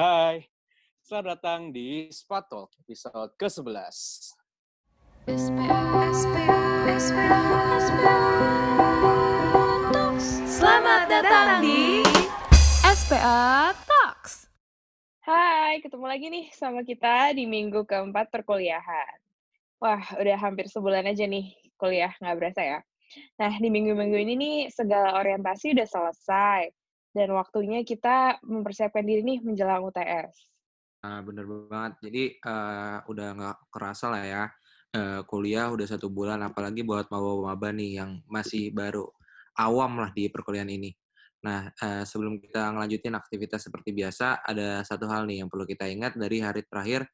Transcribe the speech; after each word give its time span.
Hai, 0.00 0.48
selamat 1.04 1.26
datang 1.36 1.76
di 1.76 2.08
Talk 2.24 2.72
episode 2.80 3.36
ke-11. 3.36 4.32
Selamat 10.48 11.04
datang 11.04 11.60
di 11.60 12.00
SPA 12.80 13.76
Talks. 13.84 14.48
Hai, 15.20 15.84
ketemu 15.84 16.06
lagi 16.08 16.32
nih 16.32 16.48
sama 16.56 16.80
kita 16.80 17.36
di 17.36 17.44
minggu 17.44 17.84
keempat 17.84 18.32
perkuliahan. 18.32 19.20
Wah, 19.84 20.00
udah 20.16 20.36
hampir 20.40 20.72
sebulan 20.72 21.12
aja 21.12 21.28
nih 21.28 21.52
kuliah, 21.76 22.16
nggak 22.24 22.36
berasa 22.40 22.64
ya. 22.64 22.80
Nah, 23.36 23.52
di 23.52 23.68
minggu-minggu 23.68 24.16
ini 24.16 24.32
nih 24.32 24.56
segala 24.72 25.20
orientasi 25.20 25.76
udah 25.76 25.84
selesai. 25.84 26.79
Dan 27.10 27.34
waktunya 27.34 27.82
kita 27.82 28.38
mempersiapkan 28.46 29.02
diri 29.02 29.26
nih 29.26 29.38
menjelang 29.42 29.82
UTS. 29.82 30.50
Nah, 31.00 31.24
bener 31.24 31.44
banget. 31.48 31.92
Jadi 32.06 32.22
uh, 32.44 32.98
udah 33.08 33.28
nggak 33.34 33.56
kerasa 33.72 34.06
lah 34.12 34.24
ya. 34.24 34.44
Uh, 34.90 35.22
kuliah 35.26 35.70
udah 35.70 35.86
satu 35.86 36.10
bulan, 36.10 36.42
apalagi 36.42 36.82
buat 36.82 37.06
maba-maba 37.14 37.70
nih 37.70 38.02
yang 38.02 38.18
masih 38.26 38.74
baru 38.74 39.06
awam 39.58 40.02
lah 40.02 40.10
di 40.10 40.26
perkuliahan 40.30 40.70
ini. 40.70 40.90
Nah, 41.40 41.72
uh, 41.72 42.04
sebelum 42.04 42.36
kita 42.42 42.74
ngelanjutin 42.74 43.16
aktivitas 43.16 43.64
seperti 43.70 43.96
biasa, 43.96 44.44
ada 44.44 44.84
satu 44.84 45.08
hal 45.08 45.24
nih 45.24 45.40
yang 45.40 45.48
perlu 45.48 45.64
kita 45.64 45.88
ingat 45.88 46.18
dari 46.18 46.42
hari 46.44 46.66
terakhir 46.68 47.08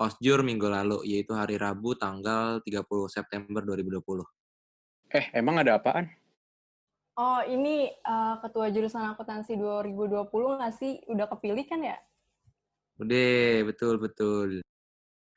OSJUR 0.00 0.44
minggu 0.44 0.68
lalu, 0.68 1.04
yaitu 1.08 1.32
hari 1.36 1.60
Rabu 1.60 1.96
tanggal 1.96 2.60
30 2.64 3.08
September 3.08 3.60
2020. 3.64 4.24
Eh, 5.10 5.26
emang 5.36 5.60
ada 5.60 5.76
apaan? 5.76 6.19
Oh, 7.18 7.42
ini 7.42 7.90
uh, 8.06 8.38
ketua 8.38 8.70
jurusan 8.70 9.02
akuntansi 9.12 9.58
2020 9.58 10.30
nggak 10.30 10.74
sih? 10.78 11.02
Udah 11.10 11.26
kepilih 11.26 11.66
kan 11.66 11.82
ya? 11.82 11.98
Udah, 13.00 13.64
betul-betul. 13.66 14.60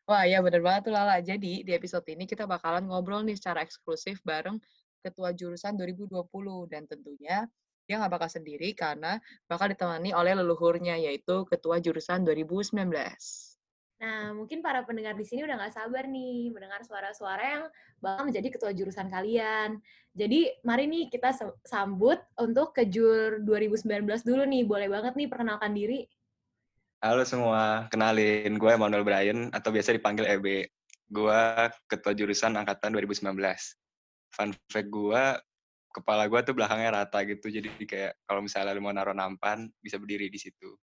Wah, 0.03 0.27
ya 0.27 0.43
bener 0.43 0.59
banget 0.59 0.91
tuh 0.91 0.93
Lala. 0.93 1.23
Jadi, 1.23 1.63
di 1.63 1.71
episode 1.71 2.03
ini 2.11 2.27
kita 2.27 2.43
bakalan 2.43 2.83
ngobrol 2.91 3.23
nih 3.23 3.39
secara 3.39 3.63
eksklusif 3.63 4.19
bareng 4.27 4.59
ketua 4.99 5.31
jurusan 5.31 5.79
2020. 5.79 6.27
Dan 6.67 6.83
tentunya 6.85 7.47
dia 7.87 7.95
nggak 7.99 8.13
bakal 8.19 8.29
sendiri 8.31 8.75
karena 8.75 9.19
bakal 9.47 9.71
ditemani 9.71 10.11
oleh 10.11 10.35
leluhurnya, 10.35 10.99
yaitu 10.99 11.47
ketua 11.47 11.79
jurusan 11.79 12.27
2019. 12.27 13.52
Nah, 14.03 14.35
mungkin 14.35 14.59
para 14.59 14.83
pendengar 14.83 15.15
di 15.15 15.23
sini 15.23 15.47
udah 15.47 15.55
nggak 15.55 15.79
sabar 15.79 16.03
nih 16.11 16.51
mendengar 16.51 16.83
suara-suara 16.83 17.39
yang 17.39 17.63
bakal 18.03 18.27
menjadi 18.27 18.51
ketua 18.51 18.75
jurusan 18.75 19.07
kalian. 19.07 19.79
Jadi, 20.11 20.59
mari 20.67 20.91
nih 20.91 21.07
kita 21.07 21.31
sambut 21.63 22.19
untuk 22.35 22.75
ke 22.75 22.83
Jur 22.83 23.39
2019 23.39 24.27
dulu 24.27 24.43
nih. 24.43 24.67
Boleh 24.67 24.91
banget 24.91 25.15
nih 25.15 25.31
perkenalkan 25.31 25.71
diri. 25.71 26.03
Halo 26.99 27.23
semua, 27.23 27.87
kenalin 27.87 28.59
gue 28.59 28.71
Emmanuel 28.75 29.07
Brian 29.07 29.47
atau 29.55 29.71
biasa 29.71 29.95
dipanggil 29.95 30.27
EB. 30.35 30.67
Gue 31.07 31.39
ketua 31.87 32.11
jurusan 32.11 32.59
angkatan 32.59 32.91
2019. 32.91 33.23
Fun 34.35 34.51
fact 34.67 34.91
gue, 34.91 35.23
kepala 35.95 36.27
gue 36.27 36.39
tuh 36.43 36.51
belakangnya 36.51 36.91
rata 36.91 37.23
gitu, 37.23 37.47
jadi 37.47 37.71
kayak 37.71 38.19
kalau 38.27 38.43
misalnya 38.43 38.75
lu 38.75 38.83
mau 38.83 38.91
naruh 38.91 39.15
nampan, 39.15 39.71
bisa 39.79 39.95
berdiri 39.95 40.27
di 40.27 40.39
situ. 40.39 40.75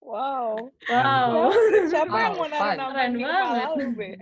Wow. 0.00 0.72
Wow. 0.88 1.50
Siapa 1.92 2.10
Wow, 2.10 2.20
yang 2.20 2.34
mau 2.36 2.48
naruh 2.48 2.74
nama 2.76 3.88
Be? 3.96 4.10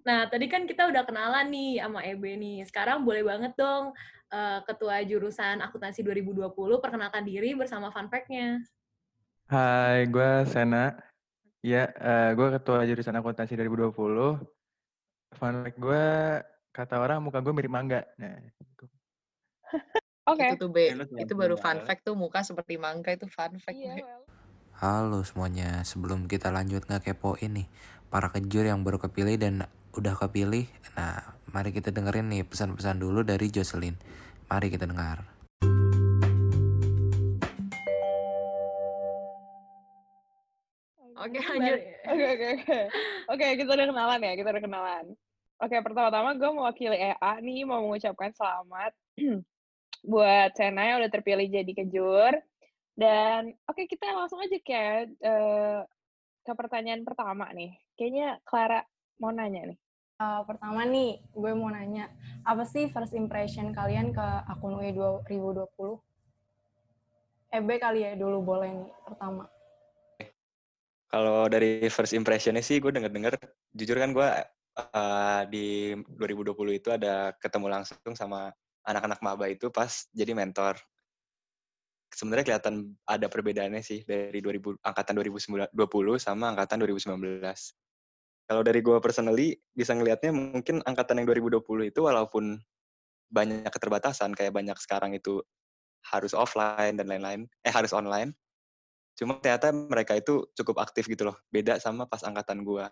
Nah, 0.00 0.24
tadi 0.32 0.48
kan 0.48 0.64
kita 0.64 0.88
udah 0.88 1.04
kenalan 1.04 1.52
nih 1.52 1.84
sama 1.84 2.00
EB 2.00 2.24
nih. 2.40 2.58
Sekarang 2.64 3.04
boleh 3.04 3.20
banget 3.20 3.52
dong 3.52 3.92
eh, 4.32 4.60
ketua 4.64 5.04
jurusan 5.04 5.60
akuntansi 5.60 6.00
2020 6.00 6.50
perkenalkan 6.80 7.20
diri 7.20 7.52
bersama 7.52 7.92
fun 7.92 8.08
fact-nya. 8.08 8.64
Hai, 9.52 10.08
gue 10.08 10.48
Sena. 10.48 10.96
Ya, 11.60 11.92
eh, 11.92 12.32
gue 12.32 12.48
ketua 12.56 12.88
jurusan 12.88 13.12
akuntansi 13.20 13.52
2020. 13.60 14.40
Fun 15.36 15.54
fact 15.62 15.76
gue, 15.76 16.06
kata 16.72 16.96
orang 16.96 17.20
muka 17.20 17.44
gue 17.44 17.52
mirip 17.52 17.70
mangga. 17.70 18.00
Nah, 18.16 18.40
Oke. 20.30 20.46
Itu 20.46 20.54
tuh, 20.62 20.70
B. 20.70 20.78
Ya, 20.86 20.94
Itu 21.26 21.34
baru 21.34 21.58
tinggal. 21.58 21.74
fun 21.74 21.78
fact 21.82 22.02
tuh, 22.06 22.14
muka 22.14 22.46
seperti 22.46 22.78
mangga 22.78 23.10
itu 23.10 23.26
fun 23.26 23.58
fact. 23.58 23.74
Iya, 23.74 23.98
B. 23.98 24.06
well. 24.06 24.22
Halo 24.80 25.20
semuanya, 25.26 25.82
sebelum 25.82 26.24
kita 26.30 26.48
lanjut 26.48 26.86
ngekepoin 26.86 27.52
nih, 27.52 27.66
para 28.08 28.32
kejur 28.32 28.64
yang 28.64 28.80
baru 28.80 28.96
kepilih 28.96 29.36
dan 29.36 29.54
udah 29.92 30.14
kepilih, 30.16 30.70
nah 30.96 31.36
mari 31.50 31.74
kita 31.74 31.92
dengerin 31.92 32.30
nih 32.30 32.46
pesan-pesan 32.46 32.96
dulu 33.02 33.20
dari 33.26 33.50
Jocelyn. 33.50 33.98
Mari 34.48 34.72
kita 34.72 34.86
dengar. 34.88 35.26
Oke, 41.20 41.36
Iya, 41.36 41.52
lanjut. 41.52 41.78
Oke, 42.08 42.24
oke, 42.32 42.46
oke. 42.56 42.80
Oke, 43.28 43.46
kita 43.60 43.70
udah 43.76 43.86
kenalan 43.92 44.20
ya, 44.24 44.32
kita 44.38 44.48
udah 44.48 44.62
kenalan. 44.64 45.04
Oke, 45.60 45.76
pertama-tama 45.84 46.32
gue 46.40 46.50
mewakili 46.56 46.96
EA 46.96 47.32
nih, 47.44 47.68
mau 47.68 47.84
mengucapkan 47.84 48.32
selamat 48.32 48.96
buat 50.00 50.56
Sena 50.56 50.88
yang 50.88 50.98
udah 51.04 51.12
terpilih 51.12 51.48
jadi 51.48 51.72
kejur. 51.72 52.32
Dan 52.96 53.56
oke, 53.64 53.88
kita 53.88 54.12
langsung 54.12 54.40
aja 54.42 54.58
kayak 54.60 55.14
eh, 55.20 55.80
ke 56.44 56.52
pertanyaan 56.52 57.04
pertama 57.04 57.48
nih. 57.52 57.76
Kayaknya 57.96 58.40
Clara 58.44 58.80
mau 59.20 59.30
nanya 59.32 59.72
nih. 59.72 59.78
Uh, 60.20 60.44
pertama 60.44 60.84
nih, 60.84 61.16
gue 61.32 61.52
mau 61.56 61.72
nanya, 61.72 62.12
apa 62.44 62.68
sih 62.68 62.92
first 62.92 63.16
impression 63.16 63.72
kalian 63.72 64.12
ke 64.12 64.26
akun 64.52 64.76
UI 64.76 64.92
2020? 64.92 65.96
EB 67.56 67.68
kali 67.80 68.04
ya 68.04 68.12
dulu 68.20 68.44
boleh 68.44 68.68
nih, 68.68 68.92
pertama. 69.00 69.48
Kalau 71.08 71.48
dari 71.48 71.88
first 71.88 72.12
impressionnya 72.12 72.60
sih, 72.60 72.84
gue 72.84 72.92
denger-denger, 72.92 73.32
jujur 73.72 73.96
kan 73.96 74.12
gue 74.12 74.28
uh, 74.92 75.42
di 75.48 75.96
2020 75.96 76.52
itu 76.76 76.88
ada 76.92 77.32
ketemu 77.40 77.80
langsung 77.80 78.12
sama 78.12 78.52
anak-anak 78.86 79.20
maba 79.20 79.46
itu 79.50 79.68
pas 79.68 80.08
jadi 80.12 80.32
mentor. 80.32 80.78
Sebenarnya 82.10 82.42
kelihatan 82.42 82.98
ada 83.06 83.30
perbedaannya 83.30 83.82
sih 83.86 84.02
dari 84.02 84.42
2000, 84.42 84.82
angkatan 84.82 85.14
2020 85.14 85.70
sama 86.18 86.50
angkatan 86.50 86.82
2019. 86.82 87.16
Kalau 88.50 88.66
dari 88.66 88.82
gue 88.82 88.98
personally, 88.98 89.54
bisa 89.70 89.94
ngelihatnya 89.94 90.34
mungkin 90.34 90.82
angkatan 90.82 91.22
yang 91.22 91.30
2020 91.30 91.94
itu 91.94 92.00
walaupun 92.02 92.58
banyak 93.30 93.70
keterbatasan, 93.70 94.34
kayak 94.34 94.50
banyak 94.50 94.74
sekarang 94.82 95.14
itu 95.14 95.38
harus 96.10 96.34
offline 96.34 96.98
dan 96.98 97.06
lain-lain, 97.06 97.46
eh 97.62 97.70
harus 97.70 97.94
online, 97.94 98.34
cuma 99.14 99.38
ternyata 99.38 99.70
mereka 99.70 100.18
itu 100.18 100.50
cukup 100.58 100.82
aktif 100.82 101.06
gitu 101.06 101.30
loh, 101.30 101.36
beda 101.54 101.78
sama 101.78 102.10
pas 102.10 102.26
angkatan 102.26 102.66
gue. 102.66 102.84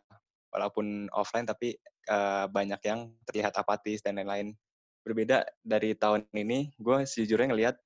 Walaupun 0.54 1.10
offline 1.12 1.44
tapi 1.44 1.74
eh, 2.08 2.46
banyak 2.48 2.80
yang 2.86 3.10
terlihat 3.28 3.58
apatis 3.58 4.00
dan 4.00 4.16
lain-lain. 4.22 4.54
Berbeda 5.08 5.48
dari 5.64 5.96
tahun 5.96 6.28
ini, 6.36 6.76
gue 6.76 7.08
sejujurnya 7.08 7.48
ngelihat 7.48 7.76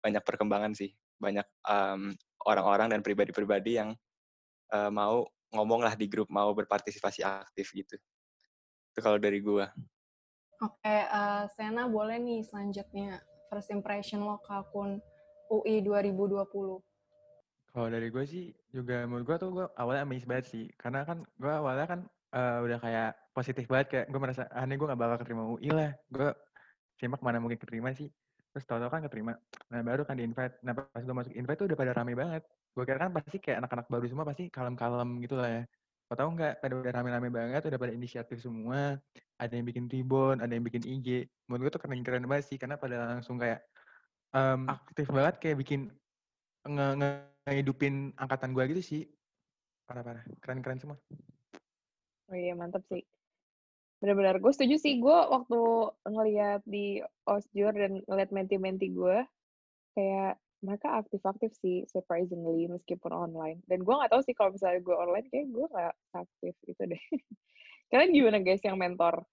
banyak 0.00 0.24
perkembangan 0.24 0.72
sih, 0.72 0.96
banyak 1.20 1.44
em, 1.68 2.16
orang-orang 2.48 2.96
dan 2.96 3.04
pribadi-pribadi 3.04 3.76
yang 3.76 3.92
eh, 4.72 4.88
mau 4.88 5.28
ngomong 5.52 5.84
lah 5.84 5.94
di 5.98 6.06
grup, 6.08 6.30
mau 6.32 6.48
berpartisipasi 6.56 7.20
aktif 7.20 7.74
gitu. 7.74 8.00
Itu 8.94 8.98
kalau 9.02 9.18
dari 9.18 9.42
gue. 9.42 9.66
Oke, 10.60 10.96
uh, 11.08 11.48
Sena 11.56 11.88
boleh 11.88 12.20
nih 12.20 12.44
selanjutnya, 12.44 13.16
first 13.48 13.72
impression 13.72 14.20
lo 14.20 14.38
ke 14.44 14.52
akun 14.52 15.00
UI 15.48 15.80
2020. 15.80 16.84
Kalau 17.70 17.88
dari 17.88 18.08
gue 18.12 18.24
sih, 18.28 18.52
juga 18.68 19.08
menurut 19.08 19.24
gue 19.24 19.36
tuh 19.40 19.50
gue 19.56 19.66
awalnya 19.78 20.04
amazed 20.04 20.28
banget 20.28 20.46
sih. 20.52 20.64
Karena 20.76 21.06
kan 21.08 21.24
gue 21.40 21.48
awalnya 21.48 21.86
kan 21.88 22.00
eh, 22.36 22.58
udah 22.60 22.78
kayak 22.82 23.10
positif 23.32 23.64
banget, 23.66 23.86
kayak 23.88 24.06
gue 24.12 24.20
merasa, 24.20 24.42
aneh 24.52 24.76
gue 24.76 24.90
gak 24.90 25.00
bakal 25.00 25.16
keterima 25.22 25.44
UI 25.48 25.70
lah. 25.72 25.90
Gue 26.12 26.28
simak 27.00 27.24
mana 27.24 27.40
mungkin 27.40 27.56
keterima 27.56 27.96
sih. 27.96 28.12
Terus 28.52 28.64
tau-tau 28.68 28.92
kan 28.92 29.00
keterima. 29.00 29.40
Nah 29.72 29.80
baru 29.80 30.04
kan 30.04 30.20
di 30.20 30.28
invite. 30.28 30.60
Nah 30.60 30.76
pas 30.76 31.00
gue 31.00 31.14
masuk 31.16 31.32
invite 31.32 31.58
tuh 31.64 31.66
udah 31.72 31.78
pada 31.80 31.92
rame 31.96 32.12
banget. 32.12 32.44
Gue 32.76 32.84
kira 32.84 33.00
kan 33.00 33.10
pasti 33.16 33.40
kayak 33.40 33.64
anak-anak 33.64 33.86
baru 33.88 34.04
semua 34.04 34.28
pasti 34.28 34.52
kalem-kalem 34.52 35.08
gitu 35.24 35.40
lah 35.40 35.48
ya. 35.48 35.62
Kau 36.10 36.18
tahu 36.18 36.34
nggak, 36.34 36.58
pada 36.58 36.74
udah 36.74 36.90
rame-rame 36.90 37.30
banget, 37.30 37.62
udah 37.70 37.78
pada 37.78 37.94
inisiatif 37.94 38.42
semua. 38.42 38.98
Ada 39.38 39.54
yang 39.54 39.66
bikin 39.70 39.86
ribbon, 39.86 40.42
ada 40.42 40.50
yang 40.50 40.66
bikin 40.66 40.82
IG. 40.82 41.30
Menurut 41.46 41.70
gue 41.70 41.72
tuh 41.78 41.82
keren-keren 41.86 42.26
banget 42.26 42.50
sih, 42.50 42.58
karena 42.58 42.74
pada 42.74 43.14
langsung 43.14 43.38
kayak 43.38 43.62
em, 44.34 44.66
aktif 44.66 45.06
banget, 45.06 45.38
kayak 45.38 45.56
bikin 45.62 45.94
nge 46.66 46.86
nge- 46.98 47.30
ngehidupin 47.46 48.10
angkatan 48.18 48.50
gue 48.50 48.64
gitu 48.74 48.82
sih. 48.82 49.02
Parah-parah, 49.86 50.26
keren-keren 50.42 50.82
semua. 50.82 50.98
Oh 52.26 52.34
iya, 52.34 52.58
mantap 52.58 52.82
sih. 52.90 53.06
Benar-benar, 54.00 54.40
gue 54.40 54.52
setuju 54.52 54.76
sih. 54.80 54.96
Gue 54.98 55.12
waktu 55.12 55.60
ngeliat 56.08 56.64
di 56.64 57.04
Osjur 57.28 57.72
dan 57.76 58.00
ngeliat 58.08 58.30
menti-menti 58.32 58.88
gue, 58.92 59.22
kayak 59.96 60.40
mereka 60.60 61.00
aktif-aktif 61.00 61.52
sih, 61.60 61.84
surprisingly, 61.88 62.68
meskipun 62.68 63.12
online. 63.12 63.60
Dan 63.68 63.84
gue 63.84 63.94
nggak 63.94 64.12
tahu 64.12 64.22
sih 64.24 64.36
kalau 64.36 64.56
misalnya 64.56 64.80
gue 64.80 64.96
online, 64.96 65.26
kayak 65.28 65.46
gue 65.52 65.66
nggak 65.68 65.94
aktif 66.16 66.54
itu 66.68 66.82
deh. 66.84 67.02
Kalian 67.92 68.10
gimana 68.12 68.38
guys 68.40 68.64
yang 68.64 68.80
mentor? 68.80 69.24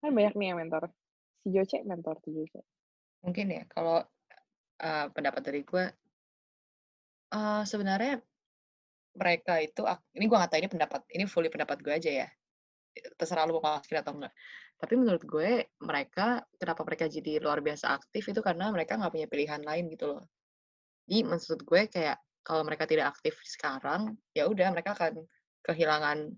Kan 0.00 0.12
banyak 0.12 0.34
nih 0.36 0.46
yang 0.52 0.58
mentor. 0.60 0.92
Si 1.44 1.52
Joce 1.52 1.80
mentor 1.84 2.20
tuh 2.24 2.32
Joce. 2.32 2.64
Mungkin 3.24 3.52
ya, 3.52 3.64
kalau 3.68 4.04
uh, 4.80 5.06
pendapat 5.12 5.42
dari 5.44 5.64
gue, 5.64 5.84
Eh, 7.34 7.62
sebenarnya 7.66 8.22
mereka 9.18 9.58
itu, 9.58 9.82
ini 10.14 10.24
gue 10.30 10.36
nggak 10.38 10.50
tahu 10.54 10.60
ini 10.62 10.70
pendapat, 10.70 11.00
ini 11.10 11.24
fully 11.26 11.50
pendapat 11.50 11.82
gue 11.82 11.90
aja 11.94 12.10
ya. 12.24 12.28
Terserah 13.18 13.44
lu 13.50 13.58
mau 13.58 13.78
masukin 13.78 14.00
atau 14.00 14.14
enggak. 14.14 14.32
Tapi 14.78 14.94
menurut 14.98 15.22
gue 15.26 15.70
mereka, 15.82 16.42
kenapa 16.58 16.82
mereka 16.86 17.04
jadi 17.10 17.42
luar 17.42 17.58
biasa 17.62 17.94
aktif 17.94 18.30
itu 18.30 18.40
karena 18.42 18.70
mereka 18.70 18.98
nggak 18.98 19.12
punya 19.12 19.26
pilihan 19.30 19.62
lain 19.62 19.90
gitu 19.90 20.14
loh. 20.14 20.22
Jadi 21.06 21.18
maksud 21.26 21.58
gue 21.62 21.80
kayak 21.90 22.18
kalau 22.44 22.62
mereka 22.62 22.84
tidak 22.84 23.16
aktif 23.16 23.38
sekarang, 23.44 24.14
ya 24.36 24.44
udah 24.44 24.68
mereka 24.70 24.92
akan 24.92 25.24
kehilangan 25.64 26.32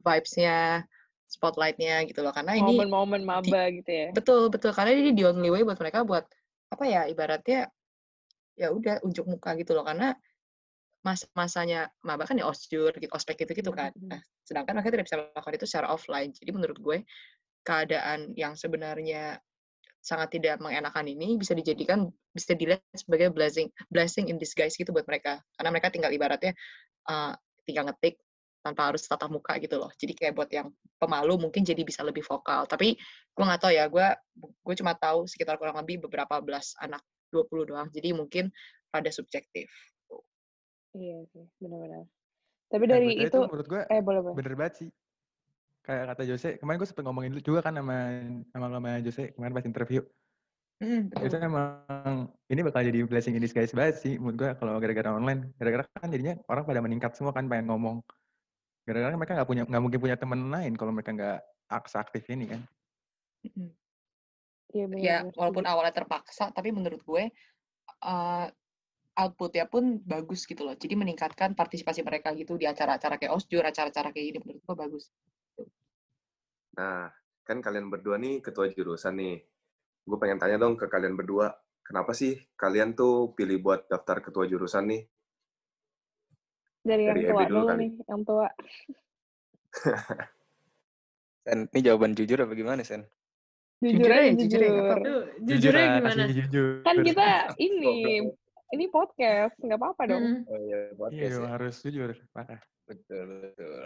vibes-nya, 0.00 0.86
spotlight-nya 1.26 2.06
gitu 2.06 2.22
loh. 2.22 2.30
Karena 2.30 2.54
ini 2.54 2.78
Momen-momen 2.78 3.20
di, 3.22 3.26
maba 3.26 3.62
gitu 3.74 3.90
ya. 3.90 4.08
betul 4.14 4.48
betul 4.48 4.70
karena 4.70 4.94
ini 4.94 5.10
the 5.12 5.26
only 5.26 5.50
way 5.50 5.66
buat 5.66 5.78
mereka 5.82 6.06
buat 6.06 6.24
apa 6.70 6.84
ya 6.86 7.06
ibaratnya 7.10 7.70
ya 8.56 8.72
udah 8.72 9.04
unjuk 9.04 9.28
muka 9.28 9.52
gitu 9.60 9.76
loh 9.76 9.84
karena 9.84 10.16
mas-masanya 11.06 11.86
maba 12.02 12.26
kan 12.26 12.34
ya 12.34 12.50
osjur 12.50 12.90
gitu 12.98 13.06
ospek 13.14 13.46
gitu 13.46 13.54
gitu 13.54 13.70
kan. 13.70 13.94
Mhm. 13.94 14.10
nah 14.10 14.20
sedangkan 14.42 14.74
mereka 14.74 14.90
tidak 14.90 15.06
bisa 15.06 15.16
melakukan 15.22 15.54
itu 15.54 15.66
secara 15.70 15.86
offline. 15.94 16.30
Jadi 16.34 16.50
menurut 16.50 16.78
gue 16.82 16.98
keadaan 17.62 18.34
yang 18.34 18.58
sebenarnya 18.58 19.38
sangat 20.02 20.38
tidak 20.38 20.58
mengenakan 20.58 21.06
ini 21.06 21.38
bisa 21.38 21.54
dijadikan 21.54 22.10
bisa 22.30 22.54
dilihat 22.54 22.82
sebagai 22.94 23.30
blessing 23.30 23.70
blessing 23.90 24.30
in 24.30 24.38
disguise 24.42 24.74
gitu 24.74 24.90
buat 24.90 25.06
mereka. 25.06 25.38
Karena 25.54 25.70
mereka 25.70 25.94
tinggal 25.94 26.10
ibaratnya 26.10 26.50
uh, 27.06 27.38
tinggal 27.62 27.86
ngetik 27.86 28.18
tanpa 28.66 28.90
harus 28.90 29.06
tatap 29.06 29.30
muka 29.30 29.54
gitu 29.62 29.78
loh. 29.78 29.94
Jadi 29.94 30.10
kayak 30.18 30.34
buat 30.34 30.50
yang 30.50 30.74
pemalu 30.98 31.38
mungkin 31.38 31.62
jadi 31.62 31.86
bisa 31.86 32.02
lebih 32.02 32.26
vokal. 32.26 32.66
Tapi 32.66 32.98
gue 33.30 33.44
nggak 33.46 33.62
tahu 33.62 33.72
ya 33.74 33.86
gue 33.86 34.06
gue 34.42 34.74
cuma 34.82 34.98
tahu 34.98 35.30
sekitar 35.30 35.54
kurang 35.54 35.78
lebih 35.78 36.02
beberapa 36.02 36.42
belas 36.42 36.74
anak 36.82 36.98
20 37.30 37.70
doang. 37.70 37.88
Jadi 37.94 38.10
mungkin 38.10 38.50
pada 38.90 39.10
subjektif 39.14 39.70
Iya 40.96 41.18
sih, 41.28 41.44
benar-benar. 41.60 42.08
Tapi 42.72 42.84
dari 42.88 43.08
BTW 43.14 43.20
itu, 43.20 43.28
itu 43.28 43.38
menurut 43.44 43.66
gue 43.68 43.82
eh 43.86 44.00
boleh 44.00 44.20
boleh. 44.24 44.34
bener 44.40 44.52
banget 44.56 44.74
sih. 44.80 44.88
Kayak 45.84 46.04
kata 46.16 46.22
Jose, 46.26 46.50
kemarin 46.58 46.78
gue 46.82 46.88
sempet 46.88 47.04
ngomongin 47.06 47.30
dulu 47.36 47.42
juga 47.44 47.60
kan 47.62 47.78
sama 47.78 47.98
sama, 48.50 48.66
sama 48.72 48.90
Jose 49.04 49.24
kemarin 49.36 49.54
pas 49.54 49.68
interview. 49.68 50.02
Hmm, 50.76 51.08
Itu 51.08 51.32
betul 51.32 51.40
emang 51.40 52.28
ini 52.52 52.60
bakal 52.60 52.84
jadi 52.84 53.00
blessing 53.08 53.32
in 53.32 53.40
disguise 53.40 53.72
banget 53.72 53.96
sih 53.96 54.20
menurut 54.20 54.36
gue 54.36 54.50
kalau 54.58 54.76
gara-gara 54.82 55.14
online. 55.14 55.54
Gara-gara 55.56 55.84
kan 55.94 56.10
jadinya 56.10 56.34
orang 56.50 56.64
pada 56.66 56.80
meningkat 56.82 57.12
semua 57.14 57.32
kan 57.32 57.46
pengen 57.46 57.70
ngomong. 57.70 58.02
Gara-gara 58.84 59.14
kan 59.14 59.18
mereka 59.20 59.34
nggak 59.40 59.48
punya 59.48 59.62
nggak 59.64 59.82
mungkin 59.84 60.00
punya 60.02 60.16
temen 60.18 60.40
lain 60.50 60.72
kalau 60.74 60.92
mereka 60.92 61.10
nggak 61.14 61.38
aktif 61.70 62.24
ini 62.28 62.44
kan. 62.50 62.60
Iya 63.46 63.70
ya 64.74 64.86
benar-benar 64.90 65.38
walaupun 65.38 65.64
awalnya 65.64 65.94
terpaksa 65.94 66.50
tapi 66.50 66.74
menurut 66.74 67.00
gue 67.00 67.30
uh, 68.02 68.46
outputnya 69.16 69.64
pun 69.66 69.98
bagus 70.04 70.44
gitu 70.44 70.62
loh 70.62 70.76
jadi 70.76 70.94
meningkatkan 70.94 71.56
partisipasi 71.56 72.04
mereka 72.04 72.36
gitu 72.36 72.60
di 72.60 72.68
acara-acara 72.68 73.16
kayak 73.16 73.32
osjur 73.32 73.64
acara-acara 73.64 74.12
kayak 74.12 74.24
gini 74.32 74.38
menurut 74.44 74.62
gue 74.62 74.76
bagus 74.76 75.04
Nah, 76.76 77.08
kan 77.40 77.64
kalian 77.64 77.88
berdua 77.88 78.20
nih 78.20 78.44
ketua 78.44 78.68
jurusan 78.68 79.16
nih. 79.16 79.40
Gue 80.04 80.18
pengen 80.20 80.36
tanya 80.36 80.60
dong 80.60 80.76
ke 80.76 80.86
kalian 80.92 81.16
berdua, 81.16 81.56
kenapa 81.80 82.12
sih 82.12 82.36
kalian 82.52 82.92
tuh 82.92 83.32
pilih 83.32 83.64
buat 83.64 83.88
daftar 83.88 84.20
ketua 84.20 84.44
jurusan 84.44 84.84
nih? 84.84 85.02
Dari 86.84 87.08
yang 87.08 87.16
Dari 87.16 87.26
tua 87.26 87.40
Ebe 87.40 87.48
dulu 87.48 87.60
dulu 87.64 87.66
kali. 87.66 87.80
nih, 87.80 87.90
yang 88.06 88.22
tua. 88.22 88.48
Sen, 91.46 91.58
ini 91.72 91.80
jawaban 91.80 92.12
jujur 92.12 92.38
apa 92.44 92.52
gimana, 92.52 92.82
Sen? 92.84 93.02
Jujur 93.80 94.04
jujur 94.04 94.12
aja 94.12 94.20
aja 94.20 94.34
jujur 94.36 94.60
aja 94.60 94.68
jujur. 94.68 95.24
Jujur 95.48 95.72
lah, 95.72 95.86
gimana? 95.96 96.22
jujur. 96.28 96.68
Kan 96.84 96.96
kita 97.00 97.28
ini. 97.66 97.96
Ini 98.74 98.90
podcast, 98.90 99.54
nggak 99.62 99.78
apa-apa 99.78 100.02
dong. 100.10 100.24
Mm-mm. 100.42 100.50
Oh 100.50 100.58
iya, 100.58 100.78
Iya 100.90 100.98
podcast 100.98 101.34
dong, 101.36 101.44
ya. 101.46 101.50
harus 101.54 101.74
jujur. 101.86 102.10
Parah. 102.34 102.60
Betul, 102.86 103.24
betul. 103.42 103.82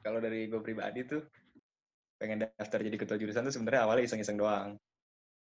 Kalau 0.00 0.18
dari 0.18 0.48
gue 0.48 0.60
pribadi 0.62 1.00
tuh, 1.06 1.22
pengen 2.16 2.44
daftar 2.44 2.78
jadi 2.84 2.96
ketua 2.98 3.16
jurusan 3.16 3.46
tuh 3.46 3.54
sebenarnya 3.54 3.82
awalnya 3.86 4.04
iseng-iseng 4.08 4.36
doang. 4.40 4.76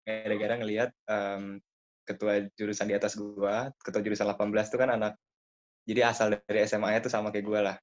Gara-gara 0.04 0.54
ngelihat 0.60 0.90
em, 1.08 1.58
ketua 2.04 2.44
jurusan 2.54 2.86
di 2.88 2.94
atas 2.94 3.16
gua, 3.16 3.72
ketua 3.80 4.04
jurusan 4.04 4.28
18 4.28 4.68
tuh 4.68 4.78
kan 4.80 4.90
anak, 4.92 5.12
jadi 5.88 6.12
asal 6.12 6.36
dari 6.44 6.60
SMA-nya 6.68 7.00
tuh 7.00 7.12
sama 7.12 7.32
kayak 7.32 7.46
gue 7.48 7.60
lah. 7.64 7.76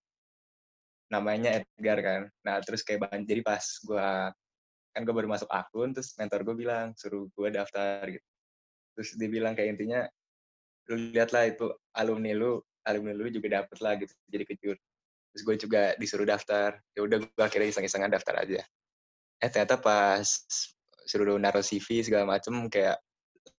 Namanya 1.10 1.60
Edgar 1.62 1.98
kan. 2.00 2.22
Nah, 2.46 2.62
terus 2.62 2.86
kayak 2.86 3.10
bahan, 3.10 3.26
jadi 3.26 3.42
pas 3.42 3.64
gua 3.84 4.30
kan 4.92 5.02
gue 5.08 5.16
baru 5.16 5.28
masuk 5.32 5.48
akun, 5.48 5.96
terus 5.96 6.12
mentor 6.20 6.44
gue 6.44 6.56
bilang, 6.68 6.92
suruh 7.00 7.26
gue 7.32 7.48
daftar 7.50 8.04
gitu. 8.12 8.28
Terus 9.00 9.10
dia 9.16 9.30
bilang 9.32 9.56
kayak 9.56 9.80
intinya, 9.80 10.04
lu 10.90 11.14
lihatlah 11.14 11.46
itu 11.50 11.70
alumni 11.94 12.34
lu, 12.34 12.62
alumni 12.88 13.14
lu 13.14 13.30
juga 13.30 13.62
dapet 13.62 13.78
lah 13.84 13.94
gitu, 14.00 14.14
jadi 14.32 14.44
kejur. 14.48 14.78
Terus 15.32 15.44
gue 15.48 15.56
juga 15.68 15.82
disuruh 15.96 16.28
daftar. 16.28 16.76
Ya 16.92 17.02
udah 17.08 17.18
gue 17.24 17.44
akhirnya 17.44 17.72
iseng-isengan 17.72 18.12
daftar 18.12 18.44
aja. 18.44 18.62
Eh 19.40 19.50
ternyata 19.50 19.80
pas 19.80 20.26
suruh 21.08 21.40
naruh 21.40 21.64
CV 21.64 22.04
segala 22.04 22.28
macem 22.28 22.54
kayak 22.68 23.00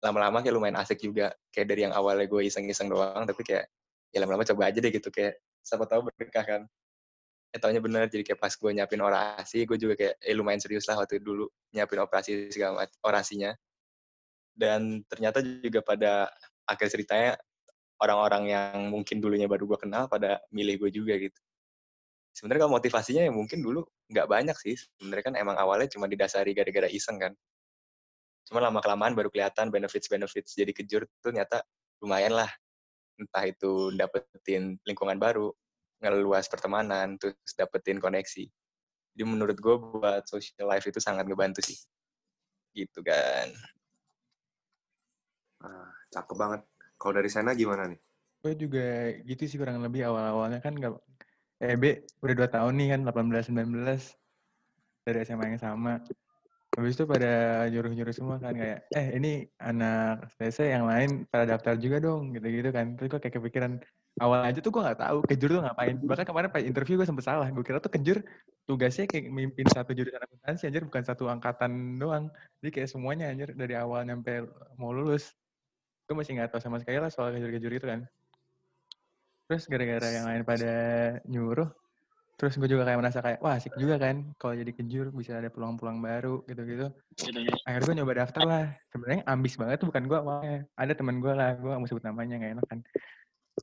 lama-lama 0.04 0.44
kayak 0.44 0.54
lumayan 0.54 0.76
asik 0.78 1.00
juga. 1.00 1.32
Kayak 1.48 1.66
dari 1.72 1.80
yang 1.88 1.94
awalnya 1.96 2.28
gue 2.28 2.42
iseng-iseng 2.44 2.92
doang, 2.92 3.24
tapi 3.24 3.40
kayak 3.46 3.66
ya 4.12 4.20
lama-lama 4.20 4.44
coba 4.44 4.69
aja 4.69 4.78
deh 4.84 4.92
gitu. 4.92 5.08
Kayak 5.08 5.40
siapa 5.64 5.88
tahu 5.88 6.12
berkah 6.12 6.44
kan. 6.44 6.62
Eh 7.52 7.60
taunya 7.60 7.80
bener, 7.84 8.08
jadi 8.08 8.24
kayak 8.24 8.40
pas 8.40 8.52
gue 8.52 8.70
nyiapin 8.72 9.00
orasi, 9.00 9.69
gue 9.69 9.76
juga 9.76 9.94
kayak 9.96 10.14
eh 10.24 10.34
lumayan 10.36 10.60
serius 10.60 10.88
lah 10.88 10.96
waktu 11.00 11.20
dulu 11.20 11.48
nyiapin 11.76 12.00
operasi 12.00 12.48
segala 12.52 12.84
macam, 12.84 12.96
orasinya. 13.04 13.52
Dan 14.52 15.04
ternyata 15.08 15.40
juga 15.40 15.80
pada 15.80 16.28
akhir 16.72 16.88
ceritanya 16.92 17.38
orang-orang 18.02 18.50
yang 18.50 18.90
mungkin 18.90 19.22
dulunya 19.22 19.46
baru 19.46 19.64
gue 19.70 19.78
kenal 19.78 20.10
pada 20.10 20.42
milih 20.50 20.86
gue 20.86 20.90
juga 20.90 21.14
gitu. 21.20 21.38
Sebenarnya 22.32 22.66
kalau 22.66 22.74
motivasinya 22.80 23.22
ya 23.28 23.32
mungkin 23.32 23.60
dulu 23.60 23.84
nggak 24.10 24.26
banyak 24.26 24.56
sih. 24.58 24.74
Sebenarnya 24.98 25.24
kan 25.30 25.34
emang 25.38 25.56
awalnya 25.60 25.86
cuma 25.92 26.10
didasari 26.10 26.56
gara-gara 26.56 26.88
iseng 26.88 27.20
kan. 27.20 27.32
Cuma 28.48 28.58
lama 28.58 28.82
kelamaan 28.82 29.14
baru 29.14 29.30
kelihatan 29.30 29.70
benefits 29.70 30.10
benefits 30.10 30.56
jadi 30.58 30.72
kejur 30.74 31.06
tuh 31.06 31.30
ternyata 31.30 31.62
lumayan 32.02 32.34
lah. 32.34 32.50
Entah 33.20 33.44
itu 33.46 33.94
dapetin 33.94 34.80
lingkungan 34.82 35.20
baru 35.20 35.52
ngeluas 36.02 36.50
pertemanan 36.50 37.20
terus 37.20 37.38
dapetin 37.54 38.02
koneksi. 38.02 38.48
Jadi 39.12 39.22
menurut 39.28 39.54
gue 39.60 39.76
buat 39.78 40.24
social 40.26 40.66
life 40.66 40.88
itu 40.88 40.98
sangat 40.98 41.28
ngebantu 41.28 41.62
sih. 41.62 41.78
Gitu 42.74 43.04
kan. 43.04 43.52
Ah, 45.62 46.01
cakep 46.12 46.37
banget. 46.37 46.61
Kalau 47.00 47.12
dari 47.17 47.31
sana 47.32 47.56
gimana 47.56 47.88
nih? 47.88 47.99
Gue 48.44 48.53
juga 48.55 48.87
gitu 49.25 49.43
sih 49.49 49.59
kurang 49.59 49.81
lebih 49.81 50.06
awal-awalnya 50.06 50.60
kan 50.60 50.77
nggak 50.77 50.93
EB 51.63 51.84
udah 52.22 52.34
dua 52.34 52.48
tahun 52.51 52.75
nih 52.75 52.89
kan 52.93 53.01
18 53.06 53.48
19 53.55 55.06
dari 55.06 55.19
SMA 55.27 55.44
yang 55.55 55.63
sama. 55.63 56.03
Habis 56.72 56.96
itu 56.96 57.05
pada 57.05 57.29
nyuruh-nyuruh 57.69 58.15
semua 58.17 58.41
kan 58.41 58.56
kayak 58.56 58.89
eh 58.96 59.08
ini 59.20 59.44
anak 59.60 60.32
TC 60.41 60.72
yang 60.72 60.89
lain 60.89 61.29
pada 61.29 61.44
daftar 61.44 61.77
juga 61.77 62.01
dong 62.01 62.32
gitu-gitu 62.32 62.72
kan. 62.72 62.96
Terus 62.96 63.08
gue 63.13 63.20
kayak 63.20 63.36
kepikiran 63.36 63.72
awal 64.25 64.41
aja 64.48 64.58
tuh 64.65 64.72
gue 64.72 64.81
nggak 64.81 65.01
tahu 65.05 65.19
kejur 65.29 65.48
tuh 65.53 65.63
ngapain. 65.63 65.96
Bahkan 66.01 66.25
kemarin 66.25 66.48
pas 66.48 66.65
interview 66.65 66.96
gue 66.96 67.06
sempet 67.06 67.29
salah. 67.29 67.46
Gue 67.53 67.60
kira 67.60 67.79
tuh 67.79 67.93
kejur 67.93 68.25
tugasnya 68.65 69.05
kayak 69.05 69.29
mimpin 69.29 69.69
satu 69.69 69.93
jurusan 69.93 70.22
akuntansi 70.25 70.63
anjir 70.69 70.82
bukan 70.89 71.05
satu 71.05 71.29
angkatan 71.29 72.01
doang. 72.01 72.32
Jadi 72.65 72.70
kayak 72.72 72.89
semuanya 72.89 73.29
anjir 73.29 73.53
dari 73.53 73.75
awal 73.77 74.08
sampai 74.08 74.48
mau 74.81 74.91
lulus. 74.96 75.36
Gue 76.06 76.15
masih 76.19 76.37
nggak 76.37 76.51
tahu 76.53 76.61
sama 76.61 76.82
sekali 76.82 76.99
lah 76.99 77.11
soal 77.11 77.31
kejur-kejur 77.32 77.73
itu 77.73 77.87
kan. 77.87 78.01
Terus 79.51 79.69
gara-gara 79.69 80.09
yang 80.09 80.27
lain 80.29 80.43
pada 80.49 80.75
nyuruh, 81.29 81.69
terus 82.41 82.56
gue 82.56 82.69
juga 82.73 82.89
kayak 82.89 82.99
merasa 83.05 83.21
kayak, 83.21 83.39
wah 83.44 83.61
asik 83.61 83.77
juga 83.77 84.01
kan, 84.01 84.32
kalau 84.41 84.56
jadi 84.56 84.73
kejur 84.73 85.13
bisa 85.13 85.37
ada 85.37 85.53
peluang-peluang 85.53 86.01
baru 86.01 86.41
gitu-gitu. 86.49 86.89
Akhirnya 87.69 87.85
gue 87.85 87.94
nyoba 88.01 88.13
daftar 88.25 88.43
lah. 88.49 88.65
Sebenarnya 88.89 89.23
ambis 89.29 89.55
banget 89.61 89.77
tuh 89.85 89.93
bukan 89.93 90.05
gue 90.09 90.19
awalnya. 90.19 90.59
Ada 90.79 90.93
teman 90.97 91.21
gue 91.21 91.32
lah, 91.37 91.53
gue 91.59 91.69
gak 91.69 91.81
mau 91.85 91.91
sebut 91.91 92.05
namanya, 92.06 92.41
gak 92.41 92.53
enak 92.59 92.67
kan. 92.67 92.81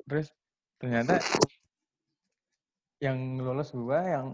Terus 0.05 0.27
ternyata 0.77 1.17
yang 3.01 3.39
lolos 3.41 3.71
gue, 3.73 3.99
yang 3.99 4.27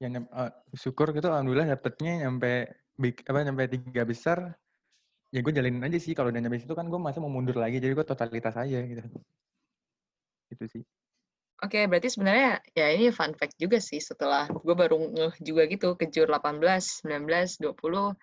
yang 0.00 0.12
eh, 0.26 0.52
syukur 0.74 1.12
gitu, 1.12 1.28
alhamdulillah 1.28 1.76
dapetnya 1.76 2.26
nyampe 2.26 2.66
big, 2.98 3.20
apa 3.28 3.46
nyampe 3.46 3.68
tiga 3.68 4.02
besar. 4.08 4.58
Ya 5.30 5.46
gue 5.46 5.52
jalinin 5.54 5.86
aja 5.86 5.98
sih, 6.02 6.10
kalau 6.10 6.34
udah 6.34 6.42
nyampe 6.42 6.58
situ 6.58 6.74
kan 6.74 6.90
gue 6.90 6.98
masa 6.98 7.22
mau 7.22 7.30
mundur 7.30 7.54
lagi, 7.54 7.78
jadi 7.78 7.94
gue 7.94 8.02
totalitas 8.02 8.58
aja 8.58 8.78
gitu. 8.82 9.02
Itu 10.50 10.64
sih. 10.66 10.82
Oke, 11.60 11.86
berarti 11.86 12.08
sebenarnya 12.08 12.58
ya 12.72 12.88
ini 12.90 13.12
fun 13.12 13.36
fact 13.36 13.54
juga 13.60 13.78
sih 13.78 14.00
setelah 14.00 14.48
gue 14.48 14.74
baru 14.74 14.96
ngeh 14.96 15.34
juga 15.44 15.68
gitu 15.68 15.92
kejur 15.94 16.26
18, 16.32 17.04
19, 17.04 17.60
20 17.60 18.16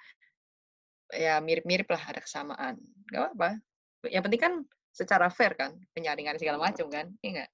ya 1.14 1.40
mirip-mirip 1.40 1.88
lah 1.88 2.02
ada 2.02 2.20
kesamaan. 2.20 2.76
Gak 3.08 3.32
apa-apa. 3.32 3.62
Yang 4.10 4.24
penting 4.28 4.42
kan 4.42 4.54
secara 4.90 5.30
fair 5.30 5.54
kan, 5.54 5.78
penyaringan 5.94 6.42
segala 6.42 6.58
macam 6.58 6.90
kan, 6.90 7.14
iya 7.22 7.30
nggak? 7.46 7.52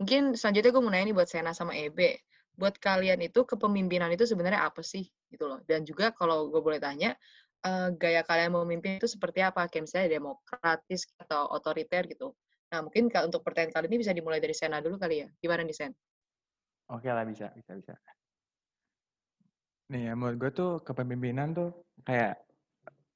Mungkin 0.00 0.22
selanjutnya 0.38 0.70
gue 0.70 0.82
mau 0.82 0.92
nanya 0.94 1.12
nih 1.12 1.16
buat 1.18 1.28
Sena 1.28 1.52
sama 1.52 1.74
Ebe. 1.74 2.22
Buat 2.54 2.78
kalian 2.78 3.20
itu 3.20 3.42
kepemimpinan 3.44 4.08
itu 4.14 4.24
sebenarnya 4.24 4.64
apa 4.70 4.80
sih 4.86 5.04
gitu 5.28 5.50
loh. 5.50 5.60
Dan 5.66 5.82
juga 5.82 6.14
kalau 6.14 6.48
gue 6.48 6.62
boleh 6.62 6.78
tanya, 6.78 7.18
eh, 7.64 7.88
gaya 7.96 8.22
kalian 8.24 8.52
memimpin 8.56 9.00
itu 9.00 9.08
seperti 9.08 9.44
apa? 9.44 9.68
Kayak 9.68 9.84
misalnya 9.88 10.08
demokratis 10.20 11.08
atau 11.20 11.48
otoriter 11.52 12.08
gitu. 12.08 12.32
Nah, 12.70 12.86
mungkin 12.86 13.10
untuk 13.10 13.42
pertanyaan 13.42 13.74
kali 13.74 13.90
ini 13.90 13.98
bisa 13.98 14.14
dimulai 14.14 14.38
dari 14.38 14.54
Sena 14.54 14.78
dulu 14.78 14.94
kali 14.94 15.26
ya. 15.26 15.28
Gimana 15.42 15.66
nih, 15.66 15.74
Sen? 15.74 15.92
Oke 16.90 17.10
lah 17.10 17.26
bisa, 17.26 17.50
bisa, 17.54 17.74
bisa. 17.74 17.94
Nih 19.90 20.10
ya, 20.10 20.12
menurut 20.14 20.38
gue 20.38 20.50
tuh 20.54 20.70
kepemimpinan 20.86 21.50
tuh 21.50 21.74
kayak 22.06 22.38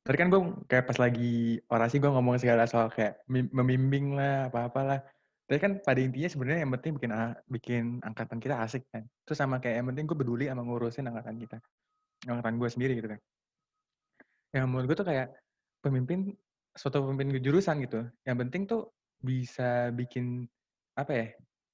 tadi 0.03 0.17
kan 0.19 0.29
gue 0.29 0.41
kayak 0.67 0.85
pas 0.91 0.99
lagi 0.99 1.63
orasi 1.71 2.03
gue 2.03 2.11
ngomong 2.11 2.37
segala 2.43 2.67
soal 2.67 2.91
kayak 2.91 3.23
membimbing 3.31 4.19
lah 4.19 4.51
apa-apalah. 4.51 5.07
Tapi 5.47 5.59
kan 5.61 5.73
pada 5.87 6.01
intinya 6.03 6.27
sebenarnya 6.27 6.67
yang 6.67 6.73
penting 6.75 6.93
bikin 6.99 7.13
bikin 7.47 7.85
angkatan 8.03 8.43
kita 8.43 8.59
asik 8.59 8.91
kan. 8.91 9.07
Terus 9.23 9.39
sama 9.39 9.63
kayak 9.63 9.83
yang 9.83 9.87
penting 9.95 10.05
gue 10.11 10.19
peduli 10.19 10.51
sama 10.51 10.67
ngurusin 10.67 11.07
angkatan 11.07 11.39
kita. 11.39 11.59
Angkatan 12.27 12.55
gue 12.59 12.69
sendiri 12.71 12.93
gitu 12.99 13.09
kan. 13.15 13.21
Yang 14.55 14.65
menurut 14.71 14.87
gue 14.87 14.97
tuh 15.03 15.09
kayak 15.11 15.29
pemimpin 15.83 16.31
suatu 16.79 17.03
pemimpin 17.03 17.43
jurusan 17.43 17.83
gitu. 17.83 18.07
Yang 18.23 18.37
penting 18.47 18.63
tuh 18.71 18.83
bisa 19.19 19.91
bikin 19.91 20.47
apa 20.95 21.13
ya? 21.13 21.27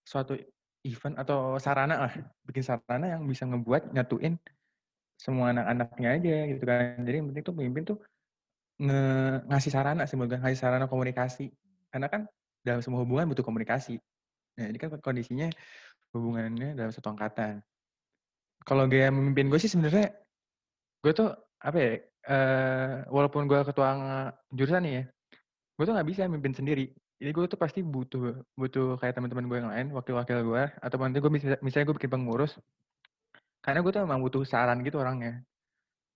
Suatu 0.09 0.35
event 0.81 1.21
atau 1.21 1.61
sarana 1.61 2.09
lah, 2.09 2.15
bikin 2.49 2.65
sarana 2.65 3.13
yang 3.13 3.29
bisa 3.29 3.45
ngebuat 3.45 3.93
nyatuin 3.93 4.41
semua 5.21 5.53
anak-anaknya 5.53 6.09
aja 6.17 6.37
gitu 6.57 6.65
kan. 6.65 7.05
Jadi 7.05 7.17
yang 7.21 7.29
penting 7.29 7.45
tuh 7.45 7.55
pemimpin 7.55 7.85
tuh 7.85 7.99
nge 8.81 9.03
ngasih 9.53 9.71
sarana 9.77 10.09
sih 10.09 10.17
menurut 10.17 10.33
gue, 10.37 10.41
ngasih 10.41 10.59
sarana 10.59 10.89
komunikasi. 10.89 11.53
Karena 11.93 12.09
kan 12.09 12.25
dalam 12.65 12.81
semua 12.81 13.05
hubungan 13.05 13.29
butuh 13.29 13.45
komunikasi. 13.45 14.01
Nah, 14.57 14.67
ini 14.73 14.81
kan 14.81 14.89
kondisinya 15.05 15.53
hubungannya 16.17 16.73
dalam 16.73 16.89
satu 16.89 17.13
angkatan. 17.13 17.61
Kalau 18.65 18.89
gaya 18.89 19.13
memimpin 19.13 19.53
gue 19.53 19.61
sih 19.61 19.69
sebenarnya 19.69 20.17
gue 21.05 21.13
tuh 21.13 21.29
apa 21.61 21.77
ya? 21.77 21.93
Eh 22.31 23.03
walaupun 23.11 23.51
gue 23.51 23.59
ketua 23.67 23.91
jurusan 24.55 24.87
nih 24.87 24.93
ya, 24.95 25.05
gue 25.75 25.85
tuh 25.85 25.95
nggak 25.99 26.09
bisa 26.09 26.31
mimpin 26.31 26.55
sendiri. 26.55 26.95
Jadi 27.21 27.31
gue 27.37 27.45
tuh 27.51 27.59
pasti 27.59 27.83
butuh 27.83 28.39
butuh 28.55 28.97
kayak 29.03 29.19
teman-teman 29.19 29.45
gue 29.51 29.59
yang 29.59 29.71
lain, 29.75 29.87
wakil-wakil 29.93 30.39
gue, 30.47 30.63
atau 30.79 30.97
nanti 31.03 31.19
gue 31.19 31.33
bisa 31.35 31.59
misalnya 31.61 31.91
gue 31.91 31.97
bikin 31.99 32.13
pengurus, 32.15 32.57
karena 33.61 33.83
gue 33.83 33.93
tuh 33.93 34.07
emang 34.07 34.23
butuh 34.23 34.47
saran 34.47 34.81
gitu 34.87 35.03
orangnya. 35.03 35.43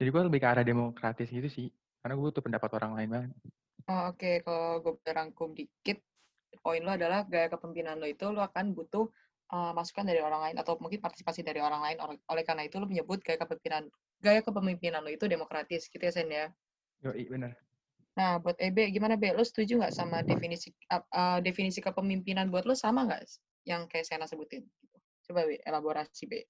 Jadi 0.00 0.08
gue 0.08 0.22
lebih 0.30 0.40
ke 0.40 0.48
arah 0.48 0.64
demokratis 0.64 1.28
gitu 1.28 1.44
sih, 1.50 1.68
karena 2.00 2.14
gue 2.16 2.24
butuh 2.30 2.40
pendapat 2.40 2.70
orang 2.78 2.92
lain 2.96 3.08
banget. 3.10 3.30
Oh, 3.84 4.08
Oke, 4.08 4.40
kalau 4.40 4.80
gue 4.80 4.92
bisa 4.96 5.12
rangkum 5.12 5.52
dikit, 5.52 6.00
poin 6.64 6.80
lo 6.80 6.96
adalah 6.96 7.28
gaya 7.28 7.52
kepemimpinan 7.52 8.00
lo 8.00 8.08
itu 8.08 8.24
lo 8.32 8.40
akan 8.40 8.72
butuh 8.72 9.04
uh, 9.52 9.76
masukan 9.76 10.08
dari 10.08 10.24
orang 10.24 10.40
lain 10.40 10.56
atau 10.56 10.80
mungkin 10.80 11.04
partisipasi 11.04 11.44
dari 11.44 11.60
orang 11.60 11.84
lain. 11.84 11.96
Oleh 12.32 12.44
karena 12.48 12.64
itu 12.64 12.80
lo 12.80 12.88
menyebut 12.88 13.20
gaya 13.20 13.36
kepemimpinan 13.36 13.92
gaya 14.22 14.40
kepemimpinan 14.44 15.02
lo 15.02 15.10
itu 15.10 15.26
demokratis, 15.26 15.88
gitu 15.88 16.02
ya 16.02 16.12
Sen 16.12 16.30
ya. 16.30 16.46
Yoi, 17.04 17.26
bener. 17.28 17.58
Nah, 18.14 18.38
buat 18.38 18.54
EB 18.62 18.94
gimana 18.94 19.18
Be? 19.18 19.34
Lo 19.34 19.42
setuju 19.42 19.82
nggak 19.82 19.94
sama 19.94 20.22
definisi 20.22 20.70
uh, 20.94 21.02
uh, 21.10 21.38
definisi 21.42 21.82
kepemimpinan 21.82 22.46
buat 22.46 22.62
lo 22.62 22.78
sama 22.78 23.04
nggak 23.10 23.26
yang 23.66 23.90
kayak 23.90 24.06
Sena 24.06 24.30
sebutin? 24.30 24.62
Gitu. 24.62 24.96
Coba 25.30 25.50
Be, 25.50 25.58
elaborasi 25.66 26.30
Be. 26.30 26.46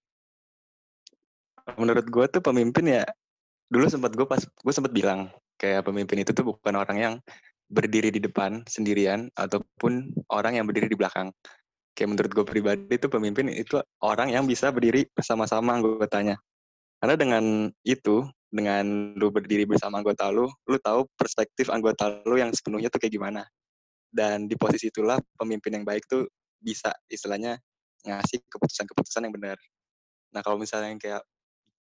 Menurut 1.81 2.05
gue 2.05 2.25
tuh 2.29 2.45
pemimpin 2.45 2.85
ya, 3.01 3.05
dulu 3.73 3.89
sempat 3.89 4.13
gue 4.13 4.29
pas 4.29 4.45
gue 4.45 4.73
sempat 4.77 4.93
bilang 4.93 5.33
kayak 5.57 5.89
pemimpin 5.89 6.21
itu 6.21 6.37
tuh 6.37 6.53
bukan 6.53 6.77
orang 6.77 6.99
yang 7.01 7.15
berdiri 7.73 8.13
di 8.13 8.21
depan 8.21 8.61
sendirian 8.69 9.33
ataupun 9.33 10.13
orang 10.29 10.61
yang 10.61 10.69
berdiri 10.69 10.93
di 10.93 10.99
belakang. 11.01 11.33
Kayak 11.97 12.09
menurut 12.13 12.31
gue 12.37 12.45
pribadi 12.45 12.93
itu 12.93 13.09
pemimpin 13.09 13.49
itu 13.49 13.81
orang 14.05 14.29
yang 14.29 14.45
bisa 14.45 14.69
berdiri 14.69 15.09
bersama-sama 15.17 15.81
anggotanya. 15.81 16.37
Karena 17.05 17.21
dengan 17.21 17.45
itu, 17.85 18.25
dengan 18.49 19.13
lu 19.21 19.29
berdiri 19.29 19.69
bersama 19.69 20.01
anggota 20.01 20.33
lu, 20.33 20.49
lu 20.65 20.81
tahu 20.81 21.05
perspektif 21.21 21.69
anggota 21.69 22.25
lu 22.25 22.41
yang 22.41 22.49
sepenuhnya 22.49 22.89
tuh 22.89 22.97
kayak 22.97 23.13
gimana. 23.13 23.45
Dan 24.09 24.49
di 24.49 24.57
posisi 24.57 24.89
itulah 24.89 25.21
pemimpin 25.37 25.77
yang 25.77 25.85
baik 25.85 26.09
tuh 26.09 26.25
bisa 26.57 26.97
istilahnya 27.13 27.61
ngasih 28.09 28.41
keputusan-keputusan 28.49 29.21
yang 29.21 29.37
benar. 29.37 29.61
Nah 30.33 30.41
kalau 30.41 30.57
misalnya 30.57 30.97
yang 30.97 30.97
kayak 30.97 31.21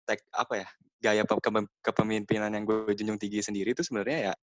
tek 0.06 0.22
apa 0.30 0.54
ya 0.54 0.68
gaya 1.02 1.26
pe- 1.26 1.42
kepe- 1.42 1.72
kepemimpinan 1.82 2.54
yang 2.54 2.62
gue 2.62 2.94
junjung 2.94 3.18
tinggi 3.18 3.42
sendiri 3.42 3.75
itu 3.75 3.82
sebenarnya 3.82 4.30
ya 4.30 4.34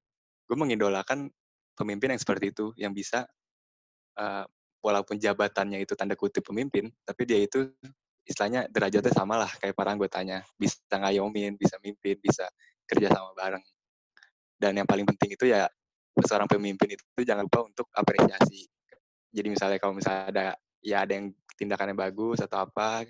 gue 0.44 0.58
mengidolakan 0.60 1.32
pemimpin 1.80 2.12
yang 2.12 2.20
seperti 2.20 2.52
itu 2.52 2.76
yang 2.76 2.92
bisa 2.92 3.24
eh, 4.20 4.46
walaupun 4.84 5.24
jabatannya 5.24 5.88
itu 5.88 5.96
tanda 5.96 6.20
kutip 6.20 6.44
pemimpin 6.44 6.92
tapi 7.08 7.24
dia 7.24 7.40
itu 7.40 7.72
istilahnya 8.26 8.68
derajatnya 8.68 9.14
sama 9.14 9.38
lah 9.38 9.52
kayak 9.62 9.78
para 9.78 9.94
anggotanya. 9.94 10.42
Bisa 10.58 10.82
ngayomin 10.92 11.56
bisa 11.56 11.78
mimpin 11.80 12.18
bisa 12.20 12.50
kerja 12.90 13.14
sama 13.14 13.32
bareng. 13.38 13.64
Dan 14.58 14.82
yang 14.82 14.88
paling 14.90 15.06
penting 15.06 15.38
itu 15.38 15.46
ya 15.48 15.70
seorang 16.26 16.50
pemimpin 16.50 16.98
itu 16.98 17.22
jangan 17.22 17.46
lupa 17.46 17.64
untuk 17.70 17.88
apresiasi. 17.94 18.66
Jadi 19.30 19.48
misalnya 19.52 19.78
kalau 19.78 19.94
misalnya 19.94 20.24
ada 20.32 20.46
ya 20.82 21.04
ada 21.06 21.14
yang 21.14 21.32
tindakannya 21.56 21.96
bagus 21.96 22.42
atau 22.42 22.66
apa 22.66 23.06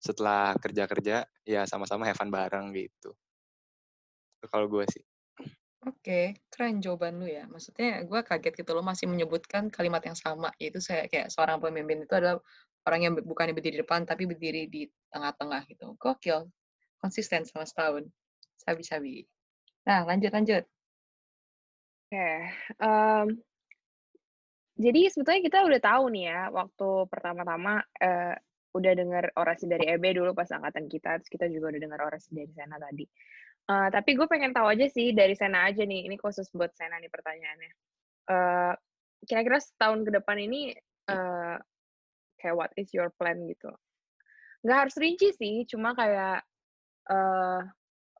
setelah 0.00 0.56
kerja-kerja 0.56 1.28
ya 1.44 1.62
sama-sama 1.68 2.08
have 2.08 2.16
fun 2.16 2.32
bareng 2.32 2.72
gitu. 2.72 3.12
Itu 4.40 4.46
kalau 4.48 4.66
gue 4.66 4.88
sih. 4.88 5.04
Oke, 5.80 6.36
keren 6.52 6.84
jawaban 6.84 7.16
lu 7.16 7.28
ya. 7.28 7.48
Maksudnya 7.48 8.04
gue 8.04 8.20
kaget 8.20 8.52
gitu 8.52 8.76
lo 8.76 8.84
masih 8.84 9.08
menyebutkan 9.08 9.72
kalimat 9.72 10.04
yang 10.04 10.16
sama, 10.16 10.52
yaitu 10.60 10.76
saya 10.76 11.08
kayak 11.08 11.32
seorang 11.32 11.56
pemimpin 11.56 12.04
itu 12.04 12.12
adalah 12.12 12.36
orang 12.86 13.00
yang 13.04 13.14
bukan 13.16 13.52
berdiri 13.52 13.78
di 13.78 13.82
depan 13.84 14.08
tapi 14.08 14.24
berdiri 14.24 14.68
di 14.70 14.88
tengah-tengah 15.12 15.68
gitu. 15.68 15.96
Gokil, 16.00 16.48
konsisten 17.00 17.44
sama 17.44 17.68
setahun. 17.68 18.08
Sabi-sabi. 18.60 19.24
Nah, 19.88 20.04
lanjut 20.04 20.32
lanjut. 20.32 20.64
Oke, 22.10 22.30
em, 22.82 23.26
jadi 24.80 25.00
sebetulnya 25.12 25.42
kita 25.46 25.58
udah 25.62 25.80
tahu 25.80 26.04
nih 26.10 26.24
ya, 26.26 26.40
waktu 26.50 26.88
pertama-tama 27.06 27.84
eh, 28.00 28.34
udah 28.74 28.92
dengar 28.98 29.24
orasi 29.38 29.70
dari 29.70 29.86
EB 29.86 30.18
dulu 30.18 30.34
pas 30.34 30.50
angkatan 30.50 30.90
kita, 30.90 31.22
terus 31.22 31.30
kita 31.30 31.46
juga 31.46 31.70
udah 31.70 31.80
dengar 31.80 32.00
orasi 32.02 32.34
dari 32.34 32.50
Sena 32.50 32.82
tadi. 32.82 33.04
Eh, 33.70 33.88
tapi 33.94 34.10
gue 34.18 34.26
pengen 34.26 34.50
tahu 34.50 34.66
aja 34.66 34.90
sih 34.90 35.14
dari 35.14 35.38
Sena 35.38 35.70
aja 35.70 35.86
nih, 35.86 36.10
ini 36.10 36.16
khusus 36.18 36.50
buat 36.50 36.74
Sena 36.74 36.98
nih 36.98 37.12
pertanyaannya. 37.12 37.70
Eh, 38.30 38.74
kira-kira 39.30 39.58
setahun 39.62 40.02
ke 40.02 40.10
depan 40.10 40.36
ini 40.40 40.74
eh, 41.06 41.56
kayak 42.40 42.56
what 42.56 42.72
is 42.80 42.88
your 42.96 43.12
plan 43.14 43.44
gitu? 43.44 43.68
Nggak 44.64 44.78
harus 44.88 44.96
rinci 44.96 45.36
sih, 45.36 45.68
cuma 45.68 45.92
kayak 45.92 46.40
eh 47.12 47.60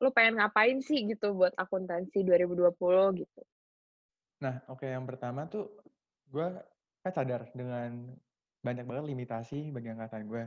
lu 0.01 0.09
pengen 0.09 0.41
ngapain 0.41 0.81
sih 0.81 1.05
gitu 1.05 1.37
buat 1.37 1.53
akuntansi 1.53 2.25
2020 2.25 3.21
gitu. 3.21 3.41
Nah, 4.41 4.57
oke 4.65 4.89
yang 4.89 5.05
pertama 5.05 5.45
tuh 5.45 5.69
gue 6.33 6.47
kan 7.05 7.13
sadar 7.13 7.45
dengan 7.53 8.09
banyak 8.65 8.85
banget 8.89 9.05
limitasi 9.05 9.69
bagi 9.69 9.93
angkatan 9.93 10.25
gue. 10.25 10.43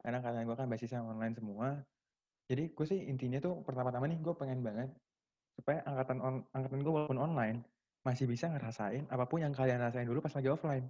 Karena 0.00 0.24
angkatan 0.24 0.48
gue 0.48 0.56
kan 0.56 0.68
basisnya 0.72 1.04
online 1.04 1.36
semua. 1.36 1.76
Jadi 2.48 2.72
gue 2.72 2.86
sih 2.88 3.04
intinya 3.04 3.40
tuh 3.40 3.60
pertama-tama 3.60 4.08
nih 4.08 4.20
gue 4.20 4.34
pengen 4.36 4.64
banget 4.64 4.88
supaya 5.52 5.84
angkatan 5.84 6.48
angkatan 6.52 6.80
gue 6.80 6.92
walaupun 6.92 7.20
online 7.20 7.60
masih 8.04 8.28
bisa 8.28 8.52
ngerasain 8.52 9.08
apa 9.08 9.24
pun 9.24 9.40
yang 9.40 9.52
kalian 9.56 9.80
rasain 9.80 10.08
dulu 10.08 10.24
pas 10.24 10.32
lagi 10.32 10.48
offline. 10.48 10.88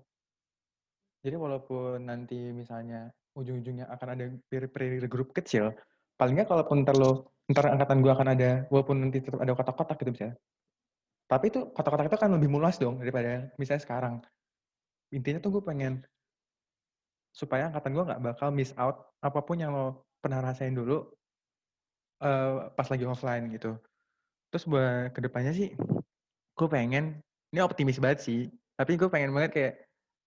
Jadi 1.24 1.36
walaupun 1.40 2.04
nanti 2.04 2.52
misalnya 2.52 3.08
ujung-ujungnya 3.32 3.88
akan 3.88 4.08
ada 4.12 4.24
peer-peer 4.52 5.08
group 5.08 5.32
kecil, 5.32 5.72
paling 6.20 6.36
nggak 6.36 6.52
kalaupun 6.52 6.84
ntar 6.84 6.94
lo, 7.00 7.32
ntar 7.48 7.72
angkatan 7.72 8.04
gue 8.04 8.12
akan 8.12 8.28
ada, 8.36 8.50
walaupun 8.68 9.08
nanti 9.08 9.24
tetap 9.24 9.40
ada 9.40 9.56
kotak-kotak 9.56 9.96
gitu 10.04 10.10
misalnya. 10.12 10.36
Tapi 11.24 11.44
itu 11.48 11.60
kotak-kotak 11.72 12.12
itu 12.12 12.18
kan 12.20 12.30
lebih 12.36 12.52
luas 12.52 12.76
dong 12.76 13.00
daripada 13.00 13.48
misalnya 13.56 13.82
sekarang. 13.82 14.14
Intinya 15.16 15.40
tuh 15.40 15.58
gue 15.58 15.62
pengen 15.64 16.04
supaya 17.32 17.72
angkatan 17.72 17.96
gue 17.96 18.04
nggak 18.04 18.22
bakal 18.22 18.48
miss 18.52 18.76
out 18.76 19.10
apa 19.24 19.40
pun 19.42 19.58
yang 19.58 19.74
lo 19.74 20.06
pernah 20.22 20.44
rasain 20.44 20.76
dulu 20.76 21.08
eh, 22.20 22.68
pas 22.68 22.86
lagi 22.92 23.04
offline 23.08 23.48
gitu. 23.48 23.80
Terus 24.52 24.64
buat 24.70 25.10
ke 25.10 25.24
depannya 25.24 25.50
sih, 25.50 25.72
gue 26.54 26.68
pengen, 26.70 27.18
ini 27.50 27.58
optimis 27.64 27.98
banget 27.98 28.22
sih, 28.22 28.40
tapi 28.78 28.94
gue 28.94 29.10
pengen 29.10 29.34
banget 29.34 29.50
kayak 29.50 29.74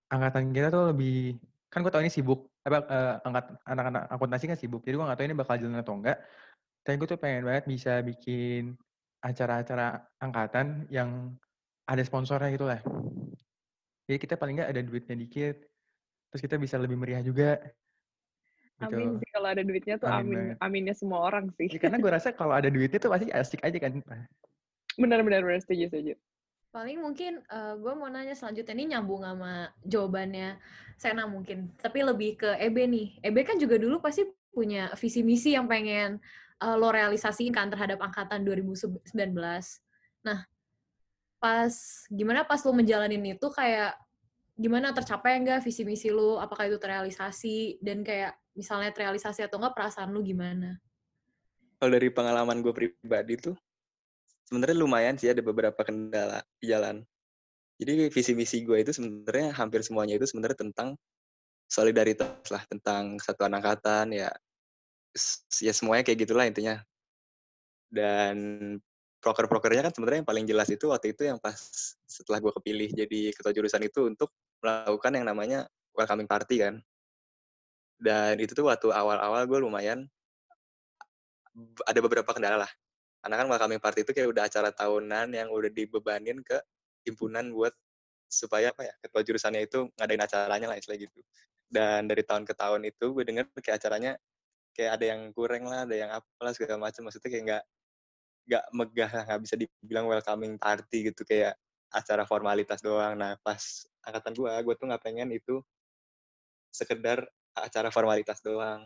angkatan 0.07 0.55
kita 0.55 0.67
tuh 0.71 0.91
lebih, 0.95 1.35
kan 1.67 1.83
gue 1.83 1.91
tau 1.91 2.03
ini 2.03 2.11
sibuk, 2.11 2.47
apa 2.63 2.77
eh, 2.87 3.15
angkat 3.27 3.45
anak-anak 3.67 4.03
akuntansi 4.11 4.45
kan 4.47 4.59
sibuk, 4.59 4.81
jadi 4.83 4.95
gue 4.95 5.05
nggak 5.07 5.17
tahu 5.19 5.27
ini 5.27 5.35
bakal 5.35 5.55
jalan 5.59 5.79
atau 5.79 5.95
enggak. 5.95 6.17
Tapi 6.83 6.95
gue 6.95 7.07
tuh 7.07 7.19
pengen 7.19 7.43
banget 7.43 7.67
bisa 7.67 7.99
bikin 7.99 8.79
acara-acara 9.19 10.07
angkatan 10.23 10.87
yang 10.87 11.35
ada 11.87 12.03
sponsornya 12.03 12.51
gitu 12.55 12.67
lah. 12.67 12.79
Jadi 14.07 14.17
kita 14.23 14.39
paling 14.39 14.63
nggak 14.63 14.71
ada 14.71 14.81
duitnya 14.83 15.15
dikit, 15.19 15.55
terus 16.31 16.41
kita 16.43 16.55
bisa 16.55 16.79
lebih 16.79 16.95
meriah 16.95 17.19
juga. 17.19 17.59
Gitu. 18.77 18.93
Amin 18.93 19.17
sih 19.17 19.29
kalau 19.33 19.49
ada 19.49 19.63
duitnya 19.65 19.97
tuh 19.97 20.05
Amin 20.05 20.53
aminnya 20.61 20.93
semua 20.93 21.25
orang 21.25 21.49
sih. 21.57 21.65
Ya, 21.65 21.81
karena 21.81 21.97
gue 21.97 22.11
rasa 22.13 22.29
kalau 22.29 22.53
ada 22.53 22.69
duitnya 22.69 23.01
tuh 23.01 23.09
pasti 23.09 23.27
asik 23.33 23.65
aja 23.65 23.77
kan. 23.81 23.99
Benar-benar 24.95 25.41
benar 25.41 25.59
setuju 25.65 25.89
setuju. 25.89 26.13
Paling 26.77 27.01
mungkin 27.01 27.41
gue 27.81 27.93
mau 27.97 28.05
nanya 28.05 28.37
selanjutnya 28.37 28.77
ini 28.77 28.93
nyambung 28.93 29.25
sama 29.25 29.73
jawabannya 29.81 30.61
Sena 30.93 31.25
mungkin, 31.25 31.73
tapi 31.77 32.05
lebih 32.05 32.37
ke 32.37 32.53
EB 32.57 32.77
nih. 32.85 33.07
EB 33.25 33.37
kan 33.41 33.57
juga 33.57 33.81
dulu 33.81 33.97
pasti 33.97 34.29
punya 34.53 34.89
visi 34.97 35.21
misi 35.21 35.53
yang 35.53 35.69
pengen 35.69 36.17
eh, 36.57 36.75
lo 36.77 36.89
realisasiin 36.89 37.53
kan 37.53 37.69
terhadap 37.69 38.01
angkatan 38.01 38.41
2019. 38.41 39.09
Nah, 40.25 40.45
pas 41.37 41.73
gimana 42.09 42.41
pas 42.45 42.61
lo 42.65 42.73
menjalanin 42.73 43.37
itu 43.37 43.47
kayak 43.53 43.93
gimana 44.57 44.89
tercapai 44.89 45.37
nggak 45.41 45.61
visi 45.61 45.85
misi 45.85 46.09
lu? 46.09 46.41
Apakah 46.41 46.65
itu 46.65 46.81
terrealisasi? 46.81 47.77
Dan 47.77 48.01
kayak 48.01 48.33
misalnya 48.57 48.89
terrealisasi 48.89 49.45
atau 49.45 49.61
enggak 49.61 49.77
perasaan 49.77 50.09
lu 50.09 50.25
gimana? 50.25 50.81
Kalau 51.77 51.93
dari 51.93 52.09
pengalaman 52.09 52.65
gue 52.65 52.73
pribadi 52.73 53.37
tuh, 53.37 53.53
sebenarnya 54.47 54.77
lumayan 54.79 55.15
sih 55.19 55.27
ada 55.27 55.43
beberapa 55.43 55.83
kendala 55.83 56.39
di 56.57 56.71
jalan. 56.71 57.03
Jadi 57.77 58.09
visi 58.09 58.33
misi 58.33 58.63
gue 58.65 58.81
itu 58.81 58.95
sebenarnya 58.95 59.53
hampir 59.53 59.85
semuanya 59.85 60.17
itu 60.17 60.25
sebenarnya 60.25 60.57
tentang 60.57 60.97
solidaritas 61.69 62.47
lah, 62.49 62.63
tentang 62.65 63.19
kesatuan 63.21 63.53
angkatan 63.53 64.15
ya, 64.15 64.31
ya 65.61 65.73
semuanya 65.75 66.07
kayak 66.07 66.25
gitulah 66.25 66.47
intinya. 66.47 66.81
Dan 67.91 68.35
proker-prokernya 69.21 69.85
kan 69.85 69.93
sebenarnya 69.93 70.19
yang 70.23 70.29
paling 70.29 70.45
jelas 70.47 70.71
itu 70.71 70.89
waktu 70.89 71.11
itu 71.13 71.27
yang 71.27 71.37
pas 71.37 71.59
setelah 72.07 72.39
gue 72.39 72.53
kepilih 72.55 72.89
jadi 72.95 73.21
ketua 73.35 73.51
jurusan 73.53 73.83
itu 73.83 74.07
untuk 74.07 74.31
melakukan 74.63 75.11
yang 75.13 75.25
namanya 75.27 75.59
welcoming 75.93 76.25
party 76.25 76.63
kan. 76.63 76.81
Dan 77.97 78.39
itu 78.41 78.53
tuh 78.57 78.69
waktu 78.69 78.89
awal-awal 78.89 79.43
gue 79.45 79.59
lumayan 79.59 80.07
ada 81.85 81.99
beberapa 82.01 82.29
kendala 82.29 82.65
lah. 82.65 82.71
Karena 83.21 83.35
kan 83.43 83.47
welcoming 83.49 83.81
party 83.81 84.05
itu 84.05 84.11
kayak 84.15 84.29
udah 84.31 84.43
acara 84.47 84.69
tahunan 84.71 85.27
yang 85.33 85.49
udah 85.51 85.71
dibebanin 85.73 86.39
ke 86.45 86.57
himpunan 87.07 87.49
buat 87.51 87.73
supaya 88.27 88.75
apa 88.75 88.83
ya 88.83 88.93
ketua 88.99 89.21
jurusannya 89.23 89.61
itu 89.67 89.87
ngadain 89.95 90.21
acaranya 90.21 90.67
lah 90.71 90.77
istilah 90.79 90.99
gitu. 90.99 91.19
Dan 91.67 92.07
dari 92.07 92.23
tahun 92.23 92.43
ke 92.47 92.53
tahun 92.55 92.87
itu 92.87 93.05
gue 93.15 93.23
denger 93.27 93.45
kayak 93.59 93.77
acaranya 93.83 94.11
kayak 94.75 94.91
ada 95.01 95.05
yang 95.15 95.21
kurang 95.35 95.63
lah, 95.67 95.83
ada 95.87 95.95
yang 95.95 96.11
apalah 96.13 96.53
segala 96.55 96.89
macam. 96.89 97.07
Maksudnya 97.07 97.29
kayak 97.31 97.43
nggak 97.47 97.63
nggak 98.47 98.65
megah, 98.75 99.11
nggak 99.27 99.41
bisa 99.43 99.55
dibilang 99.59 100.05
welcoming 100.07 100.55
party 100.59 101.11
gitu 101.11 101.21
kayak 101.27 101.55
acara 101.91 102.23
formalitas 102.27 102.79
doang. 102.83 103.15
Nah 103.19 103.35
pas 103.43 103.59
angkatan 104.05 104.33
gue, 104.35 104.51
gue 104.67 104.75
tuh 104.79 104.85
nggak 104.91 105.03
pengen 105.03 105.29
itu 105.35 105.59
sekedar 106.71 107.25
acara 107.57 107.89
formalitas 107.89 108.39
doang 108.45 108.85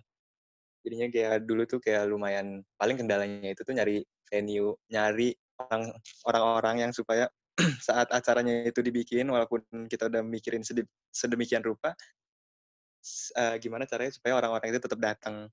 jadinya 0.81 1.07
kayak 1.13 1.45
dulu 1.45 1.63
tuh 1.69 1.79
kayak 1.81 2.09
lumayan 2.09 2.65
paling 2.77 2.97
kendalanya 2.97 3.53
itu 3.53 3.61
tuh 3.61 3.73
nyari 3.77 4.01
venue 4.31 4.79
nyari 4.87 5.35
orang 5.59 5.91
orang-orang 6.25 6.75
yang 6.87 6.91
supaya 6.95 7.27
saat 7.87 8.07
acaranya 8.09 8.63
itu 8.63 8.79
dibikin 8.79 9.27
walaupun 9.27 9.61
kita 9.91 10.07
udah 10.07 10.23
mikirin 10.23 10.63
sedemikian 11.11 11.61
rupa 11.61 11.93
uh, 13.35 13.55
gimana 13.57 13.83
caranya 13.89 14.13
supaya 14.13 14.37
orang-orang 14.37 14.73
itu 14.73 14.81
tetap 14.81 14.99
datang. 15.01 15.49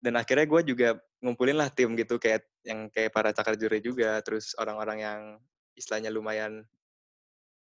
Dan 0.00 0.16
akhirnya 0.16 0.48
gue 0.48 0.60
juga 0.64 0.88
ngumpulin 1.20 1.60
lah 1.60 1.68
tim 1.68 1.92
gitu 1.92 2.16
kayak 2.16 2.48
yang 2.64 2.88
kayak 2.88 3.12
para 3.12 3.36
cakar 3.36 3.60
juri 3.60 3.84
juga 3.84 4.16
terus 4.24 4.56
orang-orang 4.56 4.98
yang 5.04 5.20
istilahnya 5.76 6.08
lumayan 6.08 6.64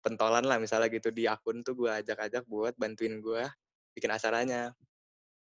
pentolan 0.05 0.45
lah 0.45 0.61
misalnya 0.61 0.93
gitu 0.93 1.09
di 1.09 1.25
akun 1.25 1.65
tuh 1.65 1.73
gue 1.73 1.89
ajak-ajak 1.89 2.45
buat 2.45 2.77
bantuin 2.77 3.25
gue 3.25 3.49
bikin 3.97 4.13
acaranya 4.13 4.77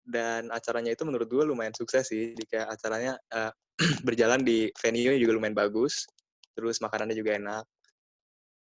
dan 0.04 0.52
acaranya 0.52 0.92
itu 0.92 1.04
menurut 1.08 1.28
gue 1.32 1.44
lumayan 1.48 1.72
sukses 1.76 2.12
sih. 2.12 2.36
Jadi 2.36 2.44
kayak 2.48 2.68
acaranya 2.76 3.14
uh, 3.32 3.52
berjalan 4.08 4.44
di 4.44 4.70
venue 4.78 5.16
juga 5.18 5.32
lumayan 5.36 5.56
bagus, 5.56 6.06
terus 6.54 6.84
makanannya 6.84 7.16
juga 7.16 7.40
enak. 7.40 7.66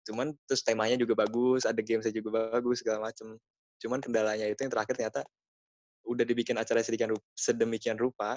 Cuman 0.05 0.37
terus 0.45 0.61
temanya 0.61 1.01
juga 1.01 1.17
bagus, 1.17 1.65
ada 1.65 1.81
gamesnya 1.81 2.13
juga 2.13 2.53
bagus 2.53 2.85
segala 2.85 3.09
macem. 3.09 3.35
Cuman 3.81 3.99
kendalanya 3.99 4.45
itu 4.45 4.61
yang 4.61 4.71
terakhir 4.71 4.93
ternyata 4.95 5.21
udah 6.05 6.21
dibikin 6.21 6.55
acara 6.61 6.85
sedemikian 6.85 7.09
rupa, 7.09 7.25
sedemikian 7.33 7.97
rupa 7.97 8.29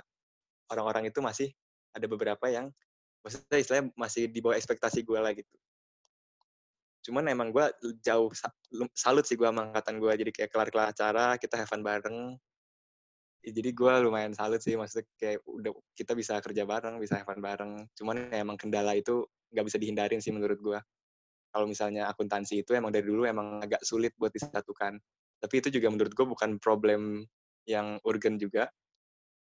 orang-orang 0.72 1.12
itu 1.12 1.20
masih 1.20 1.48
ada 1.92 2.08
beberapa 2.08 2.48
yang 2.48 2.72
maksudnya 3.20 3.60
istilahnya 3.60 3.86
masih 3.92 4.32
di 4.32 4.40
bawah 4.40 4.56
ekspektasi 4.56 5.04
gue 5.04 5.20
lah 5.20 5.36
gitu. 5.36 5.56
Cuman 7.08 7.28
emang 7.28 7.52
gue 7.52 7.64
jauh 8.00 8.32
salut 8.96 9.24
sih 9.28 9.36
gue 9.36 9.44
sama 9.44 9.68
angkatan 9.68 10.00
gue 10.00 10.12
jadi 10.24 10.30
kayak 10.32 10.50
kelar-kelar 10.52 10.92
acara 10.92 11.36
kita 11.36 11.60
have 11.60 11.68
fun 11.68 11.84
bareng 11.84 12.36
Ya, 13.38 13.50
jadi 13.54 13.70
gue 13.70 13.92
lumayan 14.02 14.34
salut 14.34 14.58
sih 14.58 14.74
maksudnya 14.74 15.06
kayak 15.14 15.40
udah 15.46 15.70
kita 15.94 16.12
bisa 16.18 16.42
kerja 16.42 16.66
bareng 16.66 16.98
bisa 16.98 17.22
have 17.22 17.38
bareng. 17.38 17.86
Cuman 17.94 18.30
ya 18.30 18.42
emang 18.42 18.58
kendala 18.58 18.98
itu 18.98 19.22
nggak 19.54 19.64
bisa 19.64 19.78
dihindarin 19.80 20.20
sih 20.20 20.34
menurut 20.34 20.58
gue 20.60 20.78
kalau 21.52 21.64
misalnya 21.64 22.06
akuntansi 22.12 22.60
itu 22.62 22.76
emang 22.76 22.92
dari 22.92 23.08
dulu 23.08 23.24
emang 23.24 23.64
agak 23.64 23.80
sulit 23.82 24.12
buat 24.20 24.32
disatukan. 24.34 25.00
Tapi 25.38 25.54
itu 25.62 25.68
juga 25.80 25.88
menurut 25.88 26.12
gue 26.12 26.26
bukan 26.26 26.58
problem 26.60 27.24
yang 27.64 27.96
urgent 28.04 28.36
juga. 28.42 28.68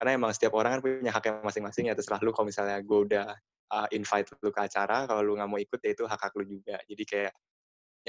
Karena 0.01 0.17
emang 0.17 0.34
setiap 0.34 0.58
orang 0.58 0.80
kan 0.80 0.82
punya 0.82 1.12
haknya 1.13 1.45
masing-masing 1.45 1.86
ya 1.91 1.93
terserah 1.93 2.17
lu 2.25 2.34
kalau 2.34 2.49
misalnya 2.49 2.82
gue 2.82 2.99
udah 3.06 3.27
uh, 3.69 3.88
invite 3.93 4.34
lu 4.41 4.49
ke 4.49 4.62
acara 4.65 5.06
kalau 5.06 5.21
lu 5.21 5.38
nggak 5.38 5.49
mau 5.49 5.62
ikut 5.62 5.77
ya 5.77 5.91
itu 5.93 6.04
hak 6.10 6.19
hak 6.19 6.34
lu 6.41 6.43
juga. 6.47 6.82
Jadi 6.89 7.04
kayak 7.06 7.34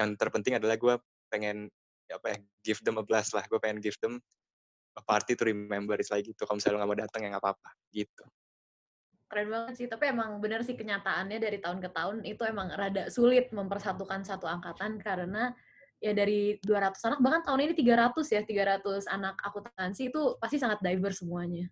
yang 0.00 0.16
terpenting 0.16 0.56
adalah 0.56 0.80
gue 0.80 0.94
pengen 1.28 1.68
ya 2.08 2.16
apa 2.16 2.26
ya 2.32 2.36
give 2.64 2.80
them 2.80 2.96
a 2.96 3.04
blast 3.04 3.36
lah 3.36 3.44
gue 3.44 3.60
pengen 3.60 3.80
give 3.84 3.96
them 4.00 4.20
a 4.96 5.02
party 5.02 5.32
to 5.36 5.44
remember 5.48 5.96
is 5.96 6.12
like 6.12 6.24
gitu. 6.26 6.42
Kalau 6.44 6.60
misalnya 6.60 6.74
lo 6.76 6.78
nggak 6.84 6.90
mau 6.90 7.00
datang 7.00 7.20
ya 7.24 7.28
nggak 7.34 7.44
apa-apa 7.44 7.70
gitu. 7.92 8.24
Keren 9.32 9.48
banget 9.48 9.74
sih, 9.80 9.88
tapi 9.88 10.12
emang 10.12 10.36
bener 10.44 10.60
sih 10.60 10.76
kenyataannya 10.76 11.40
dari 11.40 11.56
tahun 11.56 11.80
ke 11.80 11.88
tahun 11.96 12.16
itu 12.28 12.42
emang 12.44 12.68
rada 12.76 13.08
sulit 13.08 13.48
mempersatukan 13.48 14.28
satu 14.28 14.44
angkatan 14.44 15.00
karena 15.00 15.56
ya 16.02 16.12
dari 16.12 16.60
200 16.60 17.00
anak, 17.08 17.18
bahkan 17.24 17.42
tahun 17.46 17.70
ini 17.70 17.74
300 17.78 18.12
ya, 18.28 18.42
300 18.44 19.08
anak 19.08 19.40
akuntansi 19.40 20.12
itu 20.12 20.36
pasti 20.36 20.60
sangat 20.60 20.84
diverse 20.84 21.24
semuanya. 21.24 21.64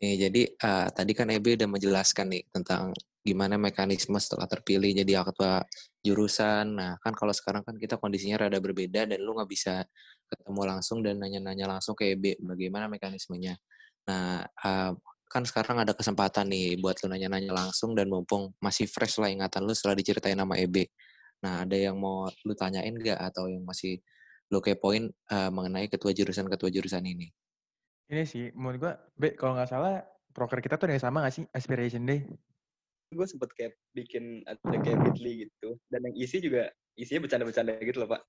Nih, 0.00 0.16
jadi 0.16 0.42
uh, 0.64 0.88
tadi 0.88 1.12
kan 1.12 1.28
Ebe 1.28 1.58
udah 1.58 1.68
menjelaskan 1.68 2.32
nih 2.32 2.42
tentang 2.48 2.96
gimana 3.24 3.56
mekanisme 3.56 4.20
setelah 4.20 4.44
terpilih 4.44 4.92
jadi 4.92 5.24
ketua 5.24 5.64
jurusan. 6.04 6.76
Nah, 6.76 7.00
kan 7.00 7.16
kalau 7.16 7.32
sekarang 7.32 7.64
kan 7.64 7.80
kita 7.80 7.96
kondisinya 7.96 8.44
rada 8.46 8.60
berbeda 8.60 9.08
dan 9.08 9.18
lu 9.24 9.32
nggak 9.32 9.48
bisa 9.48 9.80
ketemu 10.28 10.62
langsung 10.68 11.00
dan 11.00 11.16
nanya-nanya 11.16 11.64
langsung 11.64 11.96
ke 11.96 12.12
EB 12.12 12.44
bagaimana 12.44 12.84
mekanismenya. 12.92 13.56
Nah, 14.04 14.44
uh, 14.44 14.92
kan 15.24 15.42
sekarang 15.48 15.80
ada 15.80 15.96
kesempatan 15.96 16.52
nih 16.52 16.76
buat 16.78 17.00
lu 17.00 17.08
nanya-nanya 17.08 17.50
langsung 17.50 17.96
dan 17.96 18.12
mumpung 18.12 18.52
masih 18.60 18.84
fresh 18.84 19.16
lah 19.16 19.32
ingatan 19.32 19.64
lu 19.64 19.72
setelah 19.72 19.96
diceritain 19.96 20.36
nama 20.36 20.54
EB. 20.60 20.84
Nah, 21.40 21.64
ada 21.64 21.76
yang 21.76 21.96
mau 21.96 22.28
lu 22.44 22.52
tanyain 22.52 22.92
gak 23.00 23.20
atau 23.32 23.48
yang 23.48 23.64
masih 23.64 24.04
lu 24.52 24.60
kepoin 24.60 25.08
uh, 25.32 25.48
mengenai 25.48 25.88
ketua 25.88 26.12
jurusan-ketua 26.12 26.68
jurusan 26.68 27.04
ini? 27.08 27.32
Ini 28.12 28.22
sih, 28.28 28.52
menurut 28.52 28.78
gua, 28.78 28.92
Be, 29.16 29.32
kalau 29.32 29.56
nggak 29.56 29.72
salah, 29.72 30.04
proker 30.36 30.60
kita 30.60 30.76
tuh 30.76 30.92
yang 30.92 31.00
sama 31.00 31.24
gak 31.24 31.34
sih? 31.40 31.44
Aspiration 31.56 32.04
Day? 32.04 32.28
Gue 33.14 33.26
sempet 33.30 33.50
kayak 33.54 33.72
bikin 33.94 34.42
ada 34.44 34.58
kayak 34.82 34.98
bitly 35.06 35.46
gitu. 35.46 35.78
Dan 35.88 36.10
yang 36.10 36.16
isi 36.18 36.42
juga, 36.42 36.68
isinya 36.98 37.24
bercanda-bercanda 37.24 37.78
gitu 37.80 38.02
loh, 38.02 38.10
Pak. 38.10 38.22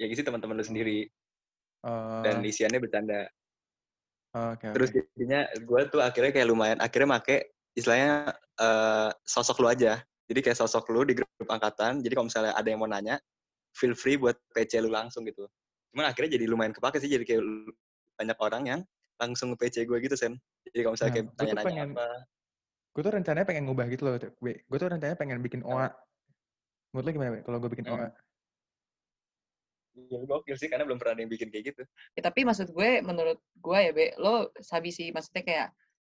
Yang 0.00 0.10
isi 0.18 0.22
teman-teman 0.26 0.58
lu 0.58 0.66
sendiri 0.66 0.98
dan 2.24 2.40
oh. 2.40 2.48
isiannya 2.48 2.80
bercanda. 2.80 3.28
Oh, 4.34 4.56
okay, 4.56 4.74
Terus 4.74 4.90
okay. 4.90 5.04
jadinya 5.14 5.46
gue 5.54 5.80
tuh 5.92 6.00
akhirnya 6.02 6.32
kayak 6.34 6.48
lumayan 6.50 6.78
akhirnya 6.82 7.06
make 7.06 7.54
istilahnya 7.78 8.34
uh, 8.58 9.10
sosok 9.22 9.62
lu 9.62 9.68
aja. 9.70 10.02
Jadi 10.24 10.40
kayak 10.40 10.58
sosok 10.58 10.88
lu 10.90 11.04
di 11.04 11.14
grup 11.14 11.46
angkatan. 11.46 12.00
Jadi 12.00 12.12
kalau 12.16 12.26
misalnya 12.26 12.52
ada 12.56 12.66
yang 12.66 12.80
mau 12.80 12.88
nanya, 12.88 13.20
feel 13.76 13.92
free 13.92 14.16
buat 14.16 14.34
PC 14.56 14.80
lu 14.80 14.90
langsung 14.90 15.22
gitu. 15.28 15.46
Cuman 15.92 16.10
akhirnya 16.10 16.40
jadi 16.40 16.48
lumayan 16.48 16.72
kepake 16.72 16.98
sih. 16.98 17.12
Jadi 17.12 17.28
kayak 17.28 17.44
banyak 18.16 18.38
orang 18.40 18.62
yang 18.64 18.80
langsung 19.20 19.54
PC 19.54 19.84
gue 19.84 19.98
gitu, 20.02 20.16
Sen. 20.18 20.34
Jadi 20.66 20.82
kalau 20.82 20.94
misalnya 20.96 21.12
nah, 21.12 21.14
kayak 21.14 21.26
tanya-nanya 21.38 21.82
apa. 21.92 22.08
Gue 22.94 23.02
tuh 23.02 23.12
rencananya 23.12 23.46
pengen 23.46 23.66
ngubah 23.66 23.90
gitu 23.90 24.06
loh. 24.06 24.14
Gue 24.40 24.78
tuh 24.78 24.88
rencananya 24.88 25.18
pengen 25.18 25.42
bikin 25.42 25.66
OA. 25.66 25.90
Menurut 26.94 27.04
lo 27.04 27.10
gimana, 27.10 27.42
kalau 27.42 27.58
gue 27.58 27.70
bikin 27.74 27.90
OA? 27.90 28.08
ya 29.94 30.18
gokil 30.26 30.56
sih 30.58 30.66
karena 30.66 30.82
belum 30.82 30.98
pernah 30.98 31.14
ada 31.14 31.22
yang 31.22 31.32
bikin 31.32 31.48
kayak 31.54 31.74
gitu. 31.74 31.82
Ya, 32.18 32.22
tapi 32.26 32.42
maksud 32.42 32.74
gue, 32.74 32.90
menurut 33.02 33.38
gue 33.62 33.78
ya, 33.78 33.92
Be, 33.94 34.10
lo 34.18 34.50
sabi 34.58 34.90
sih, 34.90 35.14
maksudnya 35.14 35.46
kayak 35.46 35.68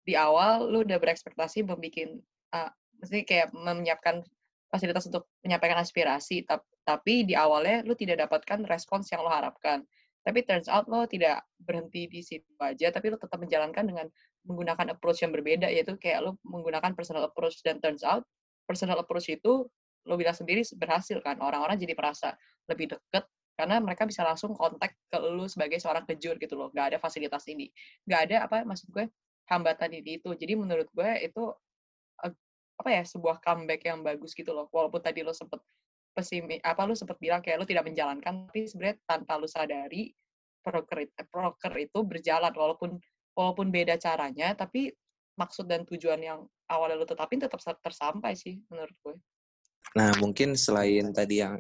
di 0.03 0.19
awal 0.19 0.67
lo 0.67 0.83
udah 0.83 0.99
berekspektasi 0.99 1.63
membuat, 1.63 2.19
uh, 2.55 2.71
maksudnya 2.99 3.25
kayak 3.25 3.49
menyiapkan 3.55 4.27
fasilitas 4.69 5.07
untuk 5.09 5.31
menyampaikan 5.47 5.79
aspirasi, 5.81 6.45
tapi 6.85 7.25
di 7.25 7.39
awalnya 7.39 7.87
lo 7.87 7.95
tidak 7.95 8.27
dapatkan 8.27 8.67
respons 8.67 9.09
yang 9.15 9.23
lo 9.25 9.31
harapkan. 9.31 9.87
Tapi 10.29 10.45
turns 10.45 10.69
out 10.69 10.85
lo 10.93 11.09
tidak 11.09 11.41
berhenti 11.57 12.05
di 12.05 12.21
situ 12.21 12.45
aja, 12.61 12.93
tapi 12.93 13.09
lo 13.09 13.17
tetap 13.17 13.41
menjalankan 13.41 13.89
dengan 13.89 14.07
menggunakan 14.45 14.93
approach 14.93 15.25
yang 15.25 15.33
berbeda, 15.33 15.73
yaitu 15.73 15.97
kayak 15.97 16.21
lo 16.21 16.37
menggunakan 16.45 16.93
personal 16.93 17.25
approach, 17.25 17.65
dan 17.65 17.81
turns 17.81 18.05
out 18.05 18.29
personal 18.69 19.01
approach 19.01 19.33
itu 19.33 19.65
lo 20.05 20.15
bilang 20.21 20.37
sendiri 20.37 20.61
berhasil 20.77 21.17
kan, 21.25 21.41
orang-orang 21.41 21.81
jadi 21.81 21.97
merasa 21.97 22.37
lebih 22.69 22.93
deket 22.93 23.25
karena 23.57 23.81
mereka 23.83 24.07
bisa 24.07 24.23
langsung 24.23 24.55
kontak 24.55 24.95
ke 25.11 25.19
lu 25.19 25.49
sebagai 25.51 25.83
seorang 25.83 26.07
kejur 26.07 26.39
gitu 26.39 26.55
loh. 26.55 26.71
Nggak 26.71 26.95
ada 26.95 26.99
fasilitas 27.03 27.43
ini. 27.51 27.73
Nggak 28.07 28.21
ada 28.31 28.37
apa 28.47 28.57
maksud 28.63 28.93
gue 28.95 29.11
hambatan 29.51 29.91
ini 29.99 30.23
itu 30.23 30.31
jadi 30.39 30.55
menurut 30.55 30.87
gue 30.95 31.11
itu 31.25 31.43
apa 32.79 32.89
ya 32.95 33.03
sebuah 33.03 33.43
comeback 33.43 33.83
yang 33.83 34.07
bagus 34.07 34.31
gitu 34.39 34.55
loh. 34.55 34.71
Walaupun 34.71 35.03
tadi 35.03 35.27
lo 35.27 35.35
sempet 35.35 35.59
pesimi 36.19 36.59
apa 36.59 36.83
lu 36.83 36.99
sempet 36.99 37.15
bilang 37.23 37.39
kayak 37.39 37.63
lu 37.63 37.67
tidak 37.71 37.87
menjalankan 37.87 38.51
tapi 38.51 38.67
sebenarnya 38.67 38.99
tanpa 39.07 39.39
lu 39.39 39.47
sadari 39.47 40.11
proker 40.59 41.07
proker 41.31 41.73
itu 41.79 42.03
berjalan 42.03 42.51
walaupun 42.51 42.99
walaupun 43.39 43.71
beda 43.71 43.95
caranya 44.03 44.51
tapi 44.59 44.91
maksud 45.39 45.71
dan 45.71 45.87
tujuan 45.87 46.19
yang 46.19 46.43
awalnya 46.67 46.99
lu 46.99 47.07
tetapin 47.07 47.39
tetap 47.39 47.63
tersampai 47.63 48.35
sih 48.35 48.59
menurut 48.67 48.99
gue 49.07 49.15
Nah, 49.97 50.13
mungkin 50.21 50.53
selain 50.53 51.17
tadi 51.17 51.41
yang 51.41 51.57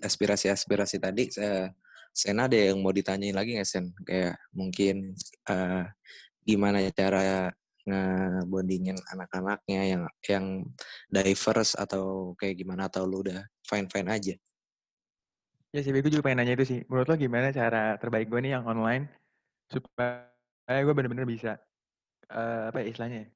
aspirasi-aspirasi 0.00 0.96
tadi, 0.96 1.28
saya 1.28 1.68
Sena 2.10 2.50
ada 2.50 2.58
yang 2.58 2.82
mau 2.82 2.90
ditanyain 2.90 3.36
lagi 3.36 3.54
nggak 3.54 3.68
Sen? 3.68 3.92
Kayak 4.02 4.34
mungkin 4.50 5.14
uh, 5.46 5.84
gimana 6.42 6.82
cara 6.90 7.52
ngebondingin 7.88 8.96
anak-anaknya 9.12 9.80
yang 9.96 10.02
yang 10.28 10.46
diverse 11.08 11.76
atau 11.76 12.36
kayak 12.36 12.60
gimana 12.60 12.88
atau 12.92 13.08
lu 13.08 13.24
udah 13.24 13.44
fine 13.64 13.88
fine 13.88 14.08
aja? 14.08 14.34
Ya 15.70 15.80
sih, 15.86 15.94
gue 15.94 16.10
juga 16.10 16.26
pengen 16.26 16.42
nanya 16.42 16.58
itu 16.58 16.66
sih. 16.66 16.80
Menurut 16.90 17.06
lo 17.06 17.14
gimana 17.14 17.54
cara 17.54 17.94
terbaik 17.96 18.26
gue 18.26 18.40
nih 18.42 18.58
yang 18.58 18.66
online 18.66 19.06
supaya 19.70 20.82
gue 20.82 20.94
bener-bener 20.94 21.24
bisa 21.24 21.56
uh, 22.34 22.74
apa 22.74 22.82
ya 22.82 22.86
istilahnya 22.90 23.18
ya, 23.26 23.28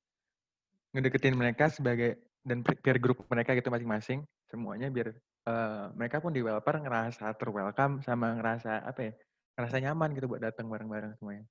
ngedeketin 0.99 1.35
mereka 1.39 1.71
sebagai 1.71 2.19
dan 2.43 2.61
peer 2.61 2.99
group 2.99 3.23
mereka 3.31 3.57
gitu 3.57 3.73
masing-masing 3.73 4.21
semuanya 4.51 4.93
biar 4.93 5.17
uh, 5.49 5.91
mereka 5.97 6.21
pun 6.21 6.31
developer 6.31 6.77
ngerasa 6.77 7.33
terwelcome 7.41 8.05
sama 8.05 8.37
ngerasa 8.37 8.85
apa 8.85 9.01
ya 9.01 9.13
ngerasa 9.55 9.77
nyaman 9.81 10.11
gitu 10.19 10.27
buat 10.27 10.43
datang 10.43 10.67
bareng-bareng 10.67 11.15
semuanya. 11.19 11.47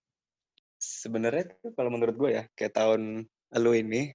Sebenarnya 0.83 1.55
tuh 1.63 1.71
kalau 1.71 1.87
menurut 1.87 2.15
gue 2.19 2.29
ya 2.35 2.43
kayak 2.59 2.75
tahun 2.75 3.23
lu 3.55 3.71
ini 3.71 4.11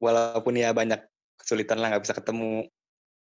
walaupun 0.00 0.56
ya 0.56 0.72
banyak 0.72 1.04
kesulitan 1.36 1.84
lah 1.84 1.92
nggak 1.92 2.04
bisa 2.08 2.16
ketemu 2.16 2.64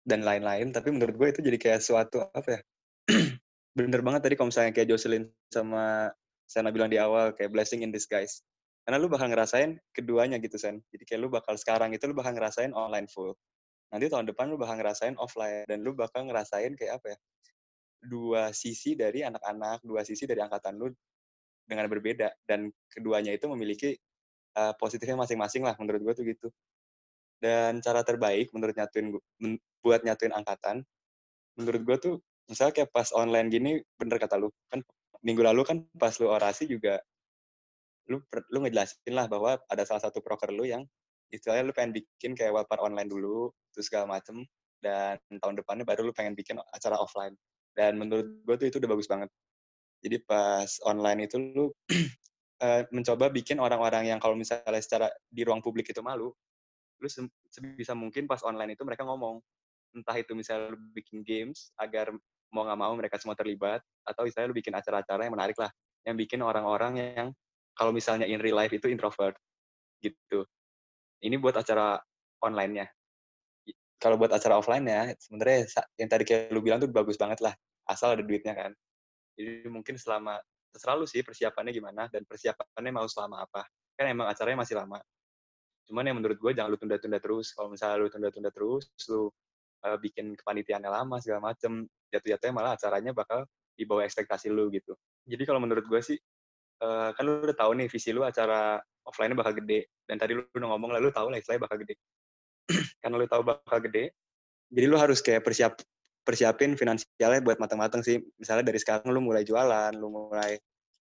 dan 0.02 0.24
lain-lain 0.26 0.74
tapi 0.74 0.90
menurut 0.90 1.14
gue 1.14 1.28
itu 1.30 1.40
jadi 1.44 1.58
kayak 1.60 1.80
suatu 1.84 2.24
apa 2.32 2.58
ya 2.58 2.60
bener 3.78 4.00
banget 4.02 4.24
tadi 4.24 4.34
kalau 4.34 4.48
misalnya 4.50 4.72
kayak 4.74 4.88
Jocelyn 4.90 5.28
sama 5.52 6.10
Sana 6.48 6.72
bilang 6.72 6.88
di 6.88 6.96
awal 6.96 7.36
kayak 7.36 7.52
blessing 7.52 7.84
in 7.84 7.92
disguise 7.92 8.40
karena 8.88 9.04
lu 9.04 9.12
bakal 9.12 9.28
ngerasain 9.28 9.76
keduanya 9.92 10.40
gitu, 10.40 10.56
Sen. 10.56 10.80
Jadi 10.88 11.04
kayak 11.04 11.20
lu 11.20 11.28
bakal 11.28 11.60
sekarang 11.60 11.92
itu 11.92 12.08
lu 12.08 12.16
bakal 12.16 12.32
ngerasain 12.32 12.72
online 12.72 13.04
full. 13.04 13.36
Nanti 13.92 14.08
tahun 14.08 14.24
depan 14.32 14.48
lu 14.48 14.56
bakal 14.56 14.80
ngerasain 14.80 15.12
offline. 15.20 15.68
Dan 15.68 15.84
lu 15.84 15.92
bakal 15.92 16.24
ngerasain 16.24 16.72
kayak 16.72 16.96
apa 16.96 17.12
ya, 17.12 17.18
dua 18.08 18.42
sisi 18.56 18.96
dari 18.96 19.20
anak-anak, 19.28 19.84
dua 19.84 20.08
sisi 20.08 20.24
dari 20.24 20.40
angkatan 20.40 20.80
lu 20.80 20.88
dengan 21.68 21.86
berbeda. 21.86 22.32
Dan 22.48 22.72
keduanya 22.88 23.36
itu 23.36 23.46
memiliki 23.52 23.94
uh, 24.56 24.72
positifnya 24.80 25.20
masing-masing 25.20 25.62
lah, 25.62 25.76
menurut 25.76 26.00
gue 26.02 26.14
tuh 26.16 26.24
gitu. 26.24 26.48
Dan 27.38 27.84
cara 27.84 28.02
terbaik 28.02 28.50
menurut 28.50 28.74
nyatuin 28.74 29.14
men, 29.38 29.60
buat 29.84 30.02
nyatuin 30.02 30.34
angkatan, 30.34 30.82
menurut 31.54 31.82
gue 31.86 31.96
tuh 32.00 32.14
misalnya 32.50 32.82
kayak 32.82 32.90
pas 32.90 33.12
online 33.14 33.52
gini, 33.52 33.78
bener 34.00 34.18
kata 34.18 34.40
lu, 34.40 34.50
kan 34.72 34.82
minggu 35.22 35.42
lalu 35.44 35.62
kan 35.62 35.78
pas 35.98 36.14
lu 36.18 36.30
orasi 36.30 36.66
juga 36.70 36.98
lu 38.08 38.24
lu 38.48 38.58
ngejelasin 38.64 39.12
lah 39.12 39.28
bahwa 39.28 39.60
ada 39.68 39.84
salah 39.84 40.00
satu 40.00 40.24
proker 40.24 40.48
lu 40.48 40.64
yang 40.64 40.82
istilahnya 41.28 41.68
lu 41.68 41.74
pengen 41.76 41.92
bikin 41.92 42.32
kayak 42.32 42.56
webpar 42.56 42.80
online 42.80 43.10
dulu 43.10 43.52
terus 43.74 43.92
segala 43.92 44.08
macem 44.16 44.48
dan 44.80 45.20
tahun 45.28 45.60
depannya 45.60 45.84
baru 45.84 46.08
lu 46.08 46.14
pengen 46.16 46.32
bikin 46.32 46.56
acara 46.72 46.96
offline 46.96 47.36
dan 47.76 48.00
menurut 48.00 48.26
gue 48.48 48.54
tuh 48.56 48.66
itu 48.72 48.76
udah 48.80 48.90
bagus 48.96 49.08
banget 49.10 49.28
jadi 50.02 50.22
pas 50.22 50.68
online 50.86 51.26
itu 51.26 51.36
lu 51.38 51.66
uh, 51.66 52.82
mencoba 52.96 53.30
bikin 53.30 53.58
orang-orang 53.58 54.10
yang 54.10 54.18
kalau 54.22 54.38
misalnya 54.38 54.80
secara 54.82 55.08
di 55.28 55.42
ruang 55.42 55.62
publik 55.62 55.90
itu 55.90 56.00
malu 56.02 56.30
lu 56.98 57.08
sebisa 57.50 57.94
mungkin 57.94 58.26
pas 58.26 58.42
online 58.42 58.74
itu 58.74 58.82
mereka 58.82 59.06
ngomong 59.06 59.38
entah 59.94 60.16
itu 60.18 60.34
misalnya 60.34 60.74
lu 60.74 60.78
bikin 60.90 61.22
games 61.22 61.70
agar 61.78 62.10
mau 62.50 62.66
nggak 62.66 62.80
mau 62.80 62.92
mereka 62.98 63.16
semua 63.20 63.38
terlibat 63.38 63.80
atau 64.02 64.26
misalnya 64.26 64.50
lu 64.50 64.56
bikin 64.56 64.74
acara-acara 64.74 65.26
yang 65.26 65.34
menarik 65.34 65.58
lah 65.58 65.70
yang 66.06 66.16
bikin 66.18 66.40
orang-orang 66.42 66.92
yang 66.98 67.28
kalau 67.78 67.94
misalnya 67.94 68.26
in 68.26 68.42
real 68.42 68.58
life 68.58 68.74
itu 68.74 68.90
introvert 68.90 69.38
gitu. 70.02 70.42
Ini 71.22 71.38
buat 71.38 71.54
acara 71.54 71.98
online-nya. 72.42 72.86
Kalau 73.98 74.14
buat 74.14 74.30
acara 74.30 74.58
offline 74.58 74.86
ya, 74.86 75.10
sebenarnya 75.18 75.66
yang 75.98 76.10
tadi 76.10 76.22
kayak 76.26 76.54
lu 76.54 76.62
bilang 76.62 76.78
tuh 76.78 76.90
bagus 76.90 77.18
banget 77.18 77.42
lah, 77.42 77.54
asal 77.90 78.14
ada 78.14 78.22
duitnya 78.22 78.54
kan. 78.54 78.70
Jadi 79.38 79.70
mungkin 79.70 79.94
selama 79.94 80.42
terserah 80.74 80.98
lu 80.98 81.06
sih 81.06 81.22
persiapannya 81.22 81.70
gimana 81.70 82.10
dan 82.10 82.26
persiapannya 82.26 82.90
mau 82.90 83.06
selama 83.06 83.46
apa. 83.46 83.62
Kan 83.94 84.10
emang 84.10 84.26
acaranya 84.26 84.66
masih 84.66 84.74
lama. 84.74 84.98
Cuman 85.86 86.04
yang 86.04 86.18
menurut 86.18 86.36
gue 86.36 86.50
jangan 86.52 86.74
lu 86.74 86.78
tunda-tunda 86.78 87.22
terus. 87.22 87.54
Kalau 87.54 87.70
misalnya 87.70 88.02
lu 88.02 88.10
tunda-tunda 88.10 88.50
terus, 88.50 88.90
lu 89.06 89.30
uh, 89.86 89.96
bikin 90.02 90.34
kepanitiaannya 90.34 90.90
lama 90.90 91.16
segala 91.22 91.54
macem, 91.54 91.86
jatuh-jatuhnya 92.10 92.52
malah 92.52 92.72
acaranya 92.74 93.14
bakal 93.14 93.46
di 93.78 93.86
bawah 93.86 94.02
ekspektasi 94.02 94.50
lu 94.50 94.68
gitu. 94.74 94.98
Jadi 95.24 95.46
kalau 95.46 95.62
menurut 95.62 95.86
gue 95.86 96.00
sih 96.02 96.18
uh, 96.82 97.10
kan 97.14 97.22
lu 97.22 97.42
udah 97.42 97.56
tahu 97.56 97.78
nih 97.78 97.86
visi 97.90 98.10
lu 98.14 98.22
acara 98.22 98.78
offline-nya 99.06 99.38
bakal 99.38 99.54
gede 99.56 99.88
dan 100.04 100.16
tadi 100.20 100.36
lu 100.36 100.44
udah 100.52 100.68
ngomong 100.76 100.90
lah 100.94 101.00
lu 101.00 101.10
tahu 101.10 101.32
lah 101.32 101.38
istilahnya 101.40 101.64
bakal 101.64 101.78
gede 101.80 101.94
karena 103.02 103.14
lu 103.16 103.26
tahu 103.26 103.42
bakal 103.42 103.78
gede 103.80 104.12
jadi 104.68 104.86
lu 104.86 104.96
harus 105.00 105.24
kayak 105.24 105.42
persiap 105.42 105.80
persiapin 106.28 106.76
finansialnya 106.76 107.40
buat 107.40 107.56
matang-matang 107.56 108.04
sih 108.04 108.20
misalnya 108.36 108.68
dari 108.68 108.76
sekarang 108.76 109.08
lu 109.08 109.24
mulai 109.24 109.48
jualan 109.48 109.96
lu 109.96 110.12
mulai 110.12 110.60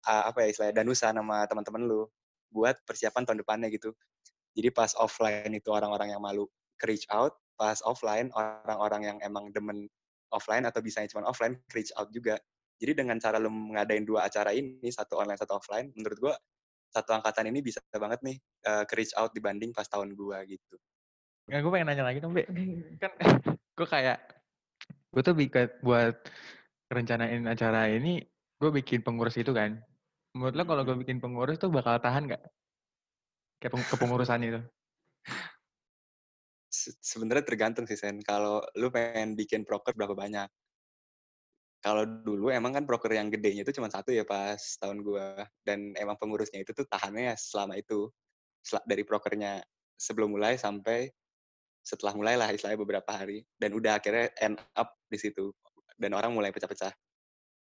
uh, 0.06 0.30
apa 0.30 0.46
ya 0.46 0.54
istilahnya 0.54 0.86
danusa 0.86 1.10
nama 1.10 1.42
teman-teman 1.50 1.82
lu 1.90 2.06
buat 2.54 2.78
persiapan 2.86 3.26
tahun 3.26 3.42
depannya 3.42 3.66
gitu 3.74 3.90
jadi 4.54 4.70
pas 4.70 4.94
offline 4.94 5.50
itu 5.50 5.74
orang-orang 5.74 6.14
yang 6.14 6.22
malu 6.22 6.46
reach 6.86 7.02
out 7.10 7.34
pas 7.58 7.82
offline 7.82 8.30
orang-orang 8.30 9.10
yang 9.10 9.18
emang 9.26 9.50
demen 9.50 9.90
offline 10.30 10.62
atau 10.62 10.78
bisanya 10.78 11.10
cuma 11.10 11.26
offline 11.26 11.58
reach 11.74 11.90
out 11.98 12.06
juga 12.14 12.38
jadi 12.78 12.94
dengan 12.94 13.18
cara 13.18 13.42
lu 13.42 13.50
ngadain 13.50 14.06
dua 14.06 14.30
acara 14.30 14.54
ini, 14.54 14.86
satu 14.86 15.18
online, 15.18 15.38
satu 15.38 15.58
offline, 15.58 15.90
menurut 15.98 16.18
gua 16.22 16.34
satu 16.88 17.12
angkatan 17.12 17.50
ini 17.50 17.60
bisa 17.60 17.82
banget 17.92 18.22
nih 18.24 18.36
uh, 18.64 18.86
ke 18.86 18.94
reach 18.96 19.12
out 19.18 19.34
dibanding 19.34 19.74
pas 19.74 19.84
tahun 19.84 20.14
gua 20.14 20.46
gitu. 20.46 20.78
Ya, 21.48 21.64
gue 21.64 21.72
pengen 21.72 21.88
nanya 21.88 22.04
lagi 22.04 22.20
dong, 22.20 22.36
Be. 22.36 22.44
Kan 23.00 23.12
gue 23.78 23.88
kayak, 23.88 24.20
gue 25.14 25.22
tuh 25.24 25.36
bikin 25.36 25.68
buat 25.80 26.14
rencanain 26.92 27.44
acara 27.48 27.88
ini, 27.92 28.20
gue 28.60 28.70
bikin 28.70 29.04
pengurus 29.04 29.36
itu 29.40 29.52
kan. 29.52 29.76
Menurut 30.36 30.54
lo 30.54 30.64
kalau 30.68 30.82
gue 30.84 30.96
bikin 31.00 31.18
pengurus 31.18 31.56
tuh 31.56 31.72
bakal 31.72 31.96
tahan 31.98 32.28
nggak? 32.28 32.42
Kayak 33.58 33.72
kepengurusan 33.90 34.40
itu. 34.44 34.60
Se 36.68 36.92
Sebenarnya 37.00 37.42
tergantung 37.42 37.88
sih, 37.88 37.96
Sen. 37.96 38.20
Kalau 38.22 38.60
lu 38.76 38.92
pengen 38.92 39.34
bikin 39.34 39.64
proker 39.64 39.96
berapa 39.96 40.14
banyak 40.14 40.48
kalau 41.78 42.02
dulu 42.04 42.50
emang 42.50 42.74
kan 42.74 42.84
broker 42.84 43.10
yang 43.14 43.30
gedenya 43.30 43.62
itu 43.62 43.70
cuma 43.78 43.86
satu 43.86 44.10
ya 44.10 44.26
pas 44.26 44.58
tahun 44.82 45.06
gua 45.06 45.46
dan 45.62 45.94
emang 45.94 46.18
pengurusnya 46.18 46.66
itu 46.66 46.74
tuh 46.74 46.86
tahannya 46.90 47.34
ya 47.34 47.36
selama 47.38 47.78
itu 47.78 48.10
dari 48.84 49.06
brokernya 49.06 49.62
sebelum 49.94 50.34
mulai 50.34 50.58
sampai 50.58 51.10
setelah 51.88 52.12
mulai 52.12 52.36
lah 52.36 52.52
istilahnya 52.52 52.76
beberapa 52.76 53.08
hari 53.08 53.40
dan 53.56 53.72
udah 53.72 53.96
akhirnya 53.96 54.28
end 54.44 54.60
up 54.76 55.00
di 55.08 55.16
situ 55.16 55.48
dan 55.96 56.12
orang 56.12 56.36
mulai 56.36 56.52
pecah-pecah. 56.52 56.92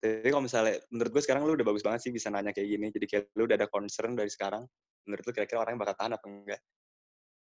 Jadi 0.02 0.28
kalau 0.34 0.44
misalnya 0.44 0.82
menurut 0.90 1.12
gue 1.14 1.24
sekarang 1.24 1.46
lu 1.46 1.54
udah 1.54 1.68
bagus 1.70 1.86
banget 1.86 2.10
sih 2.10 2.12
bisa 2.12 2.34
nanya 2.34 2.50
kayak 2.50 2.68
gini. 2.68 2.88
Jadi 2.90 3.06
kayak 3.06 3.24
lu 3.38 3.46
udah 3.46 3.58
ada 3.62 3.70
concern 3.70 4.18
dari 4.18 4.30
sekarang. 4.34 4.66
Menurut 5.06 5.24
lu 5.30 5.32
kira-kira 5.32 5.62
orang 5.62 5.78
yang 5.78 5.82
bakal 5.86 5.96
tahan 6.02 6.14
apa 6.18 6.26
enggak? 6.26 6.62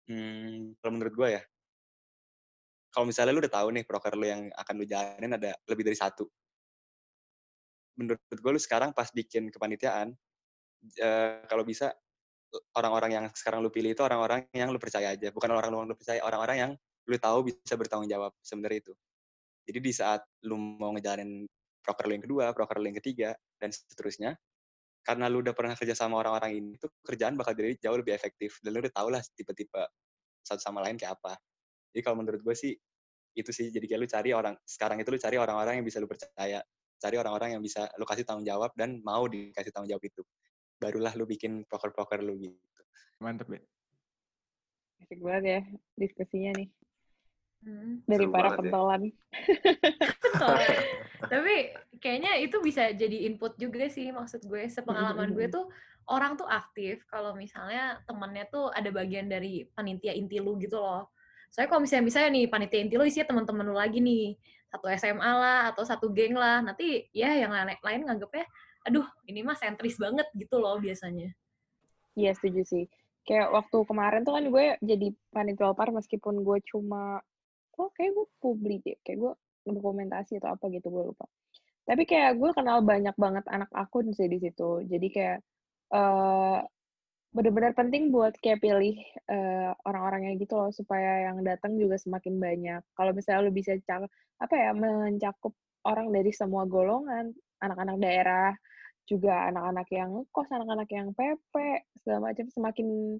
Hmm, 0.09 0.73
kalau 0.81 0.91
menurut 0.97 1.13
gue 1.15 1.29
ya, 1.39 1.41
kalau 2.91 3.05
misalnya 3.07 3.31
lu 3.31 3.41
udah 3.41 3.53
tahu 3.53 3.67
nih 3.71 3.83
broker 3.87 4.13
lu 4.19 4.25
yang 4.27 4.41
akan 4.51 4.73
lu 4.75 4.85
jalanin 4.85 5.31
ada 5.39 5.55
lebih 5.69 5.87
dari 5.87 5.95
satu, 5.95 6.27
menurut 7.97 8.19
gue 8.27 8.51
lu 8.51 8.61
sekarang 8.61 8.91
pas 8.91 9.07
bikin 9.13 9.47
kepanitiaan 9.53 10.11
uh, 10.99 11.45
kalau 11.47 11.63
bisa 11.63 11.93
orang-orang 12.77 13.11
yang 13.11 13.25
sekarang 13.33 13.59
lu 13.65 13.69
pilih 13.73 13.93
itu 13.93 14.01
orang-orang 14.05 14.45
yang 14.53 14.69
lu 14.69 14.79
percaya 14.79 15.13
aja. 15.13 15.29
Bukan 15.33 15.49
orang 15.49 15.69
yang 15.73 15.87
lu 15.89 15.95
percaya 15.97 16.19
orang-orang 16.21 16.57
yang 16.57 16.71
lu 17.09 17.15
tahu 17.19 17.51
bisa 17.51 17.75
bertanggung 17.75 18.09
jawab 18.09 18.31
sebenarnya 18.39 18.89
itu. 18.89 18.93
Jadi 19.63 19.79
di 19.79 19.91
saat 19.95 20.21
lu 20.43 20.59
mau 20.59 20.91
ngejalanin 20.95 21.47
proker 21.83 22.05
lu 22.07 22.15
kedua 22.19 22.55
proker 22.55 22.79
lu 22.79 22.91
ketiga 22.95 23.35
dan 23.59 23.71
seterusnya 23.71 24.35
karena 25.03 25.27
lu 25.27 25.43
udah 25.43 25.51
pernah 25.51 25.75
kerja 25.75 25.91
sama 25.91 26.15
orang-orang 26.23 26.55
ini 26.55 26.79
tuh 26.79 26.87
kerjaan 27.03 27.35
bakal 27.35 27.51
jadi 27.55 27.75
jauh 27.79 27.99
lebih 27.99 28.15
efektif. 28.15 28.63
Dan 28.63 28.75
lu 28.75 28.79
udah 28.79 28.93
tau 28.93 29.11
lah 29.11 29.19
tipe-tipe 29.35 29.83
satu 30.43 30.59
sama 30.63 30.79
lain 30.83 30.95
kayak 30.95 31.19
apa. 31.19 31.35
Jadi 31.91 32.01
kalau 32.03 32.23
menurut 32.23 32.39
gue 32.39 32.55
sih 32.55 32.73
itu 33.35 33.51
sih. 33.51 33.67
Jadi 33.73 33.83
kayak 33.89 33.99
lu 33.99 34.07
cari 34.07 34.29
orang 34.31 34.55
sekarang 34.63 35.03
itu 35.03 35.09
lu 35.11 35.19
cari 35.19 35.35
orang-orang 35.35 35.83
yang 35.83 35.85
bisa 35.85 35.99
lu 35.99 36.07
percaya. 36.07 36.63
Cari 37.03 37.15
orang-orang 37.19 37.59
yang 37.59 37.61
bisa 37.63 37.91
lu 37.99 38.07
kasih 38.07 38.23
tanggung 38.23 38.47
jawab 38.47 38.71
dan 38.79 39.03
mau 39.03 39.27
dikasih 39.27 39.75
tanggung 39.75 39.91
jawab 39.91 40.07
itu 40.07 40.23
barulah 40.83 41.13
lu 41.15 41.25
bikin 41.25 41.63
proker-proker 41.65 42.19
lu 42.19 42.35
gitu. 42.35 42.81
Mantep 43.23 43.47
ya 43.49 43.63
asik 45.03 45.19
banget 45.19 45.43
ya 45.45 45.61
diskusinya 45.99 46.51
nih. 46.57 46.69
Hmm. 47.63 48.03
dari 48.03 48.27
para 48.27 48.51
ya. 48.51 48.57
pentolan. 48.59 49.01
Ya. 49.07 49.13
tapi 51.31 51.55
kayaknya 52.03 52.35
itu 52.43 52.59
bisa 52.59 52.91
jadi 52.91 53.31
input 53.31 53.55
juga 53.55 53.87
sih 53.87 54.11
maksud 54.11 54.43
gue. 54.43 54.67
Sepengalaman 54.67 55.31
gue 55.31 55.47
tuh 55.47 55.71
orang 56.11 56.35
tuh 56.35 56.43
aktif. 56.43 57.07
Kalau 57.07 57.31
misalnya 57.37 58.03
temennya 58.03 58.51
tuh 58.51 58.67
ada 58.67 58.91
bagian 58.91 59.31
dari 59.31 59.63
panitia 59.71 60.11
inti 60.11 60.43
lu 60.43 60.59
gitu 60.59 60.75
loh. 60.75 61.07
Soalnya 61.55 61.69
kalau 61.71 61.81
misalnya 61.87 62.03
misalnya 62.03 62.29
nih 62.35 62.45
panitia 62.51 62.79
inti 62.83 62.95
lu 62.99 63.05
isinya 63.07 63.31
teman-teman 63.31 63.63
lu 63.71 63.75
lagi 63.79 64.03
nih. 64.03 64.35
Satu 64.67 64.89
SMA 64.99 65.31
lah 65.31 65.71
atau 65.71 65.87
satu 65.87 66.11
geng 66.11 66.35
lah. 66.35 66.59
Nanti 66.59 67.07
ya 67.15 67.31
yang 67.31 67.55
lain 67.55 67.79
lain 67.79 68.01
nganggepnya 68.11 68.43
aduh 68.83 69.07
ini 69.31 69.41
mah 69.41 69.55
sentris 69.55 69.95
banget 69.95 70.27
gitu 70.35 70.59
loh 70.59 70.75
biasanya. 70.79 71.31
Iya 72.19 72.31
setuju 72.35 72.61
sih. 72.67 72.85
Kayak 73.23 73.55
waktu 73.55 73.77
kemarin 73.87 74.21
tuh 74.27 74.35
kan 74.35 74.45
gue 74.51 74.65
jadi 74.83 75.07
panitia 75.31 75.71
par 75.73 75.89
meskipun 75.95 76.43
gue 76.43 76.57
cuma 76.67 77.23
oh 77.79 77.89
kayak 77.95 78.11
gue 78.13 78.27
publi 78.43 78.83
deh 78.83 78.99
kayak 79.01 79.17
gue 79.23 79.33
dokumentasi 79.65 80.37
atau 80.43 80.53
apa 80.53 80.67
gitu 80.69 80.91
gue 80.91 81.03
lupa. 81.15 81.25
Tapi 81.83 82.03
kayak 82.07 82.39
gue 82.39 82.51
kenal 82.55 82.83
banyak 82.83 83.15
banget 83.15 83.45
anak 83.47 83.71
akun 83.71 84.11
sih 84.11 84.27
di 84.27 84.39
situ. 84.43 84.83
Jadi 84.87 85.07
kayak 85.09 85.39
eh 85.93 86.59
benar-benar 87.33 87.73
penting 87.73 88.13
buat 88.13 88.37
kayak 88.37 88.61
pilih 88.61 88.93
eh, 89.25 89.71
orang-orangnya 89.89 90.37
gitu 90.37 90.53
loh 90.53 90.69
supaya 90.69 91.31
yang 91.31 91.41
datang 91.41 91.79
juga 91.81 91.97
semakin 91.97 92.37
banyak. 92.37 92.81
Kalau 92.93 93.11
misalnya 93.15 93.49
lu 93.49 93.51
bisa 93.55 93.73
cak 93.79 94.05
apa 94.43 94.55
ya 94.59 94.71
mencakup 94.75 95.55
orang 95.87 96.11
dari 96.13 96.31
semua 96.35 96.67
golongan 96.69 97.33
anak-anak 97.63 97.97
daerah 97.99 98.51
juga 99.03 99.51
anak-anak 99.51 99.87
yang 99.91 100.11
kos 100.31 100.49
anak-anak 100.51 100.89
yang 100.91 101.11
PP 101.11 101.53
segala 102.01 102.31
macam 102.31 102.47
semakin 102.47 103.19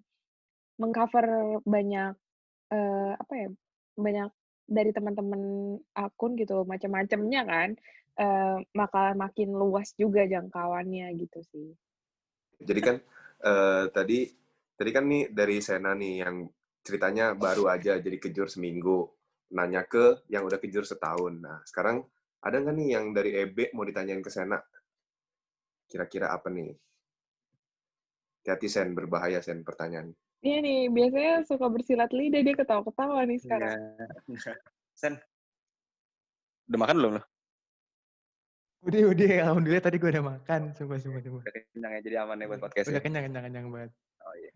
mengcover 0.80 1.60
banyak 1.68 2.14
eh, 2.72 3.14
apa 3.20 3.34
ya 3.36 3.50
banyak 3.94 4.30
dari 4.64 4.92
teman-teman 4.96 5.76
akun 5.94 6.40
gitu 6.40 6.64
macam-macamnya 6.64 7.42
kan 7.44 7.70
eh, 8.18 8.58
bakal 8.72 9.14
makin 9.20 9.52
luas 9.54 9.92
juga 10.00 10.24
jangkauannya 10.24 11.14
gitu 11.20 11.40
sih 11.52 11.70
Jadi 12.64 12.80
kan 12.80 12.96
eh, 13.44 13.86
tadi 13.92 14.32
tadi 14.74 14.90
kan 14.90 15.04
nih 15.06 15.30
dari 15.30 15.60
Sena 15.60 15.92
nih 15.94 16.16
yang 16.24 16.48
ceritanya 16.84 17.34
baru 17.34 17.72
aja 17.72 17.98
jadi 17.98 18.18
kejur 18.20 18.52
seminggu. 18.52 19.08
Nanya 19.54 19.86
ke 19.86 20.26
yang 20.28 20.44
udah 20.44 20.58
kejur 20.58 20.84
setahun. 20.84 21.40
Nah, 21.40 21.62
sekarang 21.64 22.04
ada 22.44 22.60
nggak 22.60 22.76
nih 22.76 22.88
yang 22.98 23.06
dari 23.16 23.32
EB 23.38 23.72
mau 23.78 23.86
ditanyain 23.88 24.20
ke 24.20 24.34
Sena? 24.34 24.60
Kira-kira 25.94 26.34
apa 26.34 26.50
nih? 26.50 26.74
Hati 28.50 28.66
Sen, 28.66 28.98
berbahaya 28.98 29.38
Sen 29.46 29.62
pertanyaan. 29.62 30.10
Iya 30.42 30.58
nih, 30.66 30.90
biasanya 30.90 31.46
suka 31.46 31.70
bersilat 31.70 32.10
lidah, 32.10 32.42
dia 32.42 32.58
ketawa-ketawa 32.58 33.30
nih 33.30 33.38
sekarang. 33.38 33.78
Iya. 34.26 34.58
Sen, 35.00 35.14
udah 36.66 36.80
makan 36.82 36.98
belum 36.98 37.12
lo? 37.22 37.24
Udah, 38.90 39.02
udah. 39.14 39.30
Alhamdulillah 39.48 39.86
tadi 39.86 40.02
gue 40.02 40.10
udah 40.10 40.26
makan. 40.26 40.74
Sumpah, 40.74 40.98
sumpah, 40.98 41.22
sumpah. 41.22 41.42
Udah 41.46 41.54
kenyang 41.54 41.92
ya, 41.94 42.00
jadi 42.02 42.16
aman 42.26 42.42
ya 42.42 42.46
buat 42.50 42.62
podcast 42.66 42.90
Udah 42.90 42.98
ya. 42.98 43.06
kenyang, 43.06 43.24
kenyang, 43.30 43.44
kenyang 43.46 43.66
banget. 43.70 43.92
Oh 44.26 44.34
iya. 44.34 44.52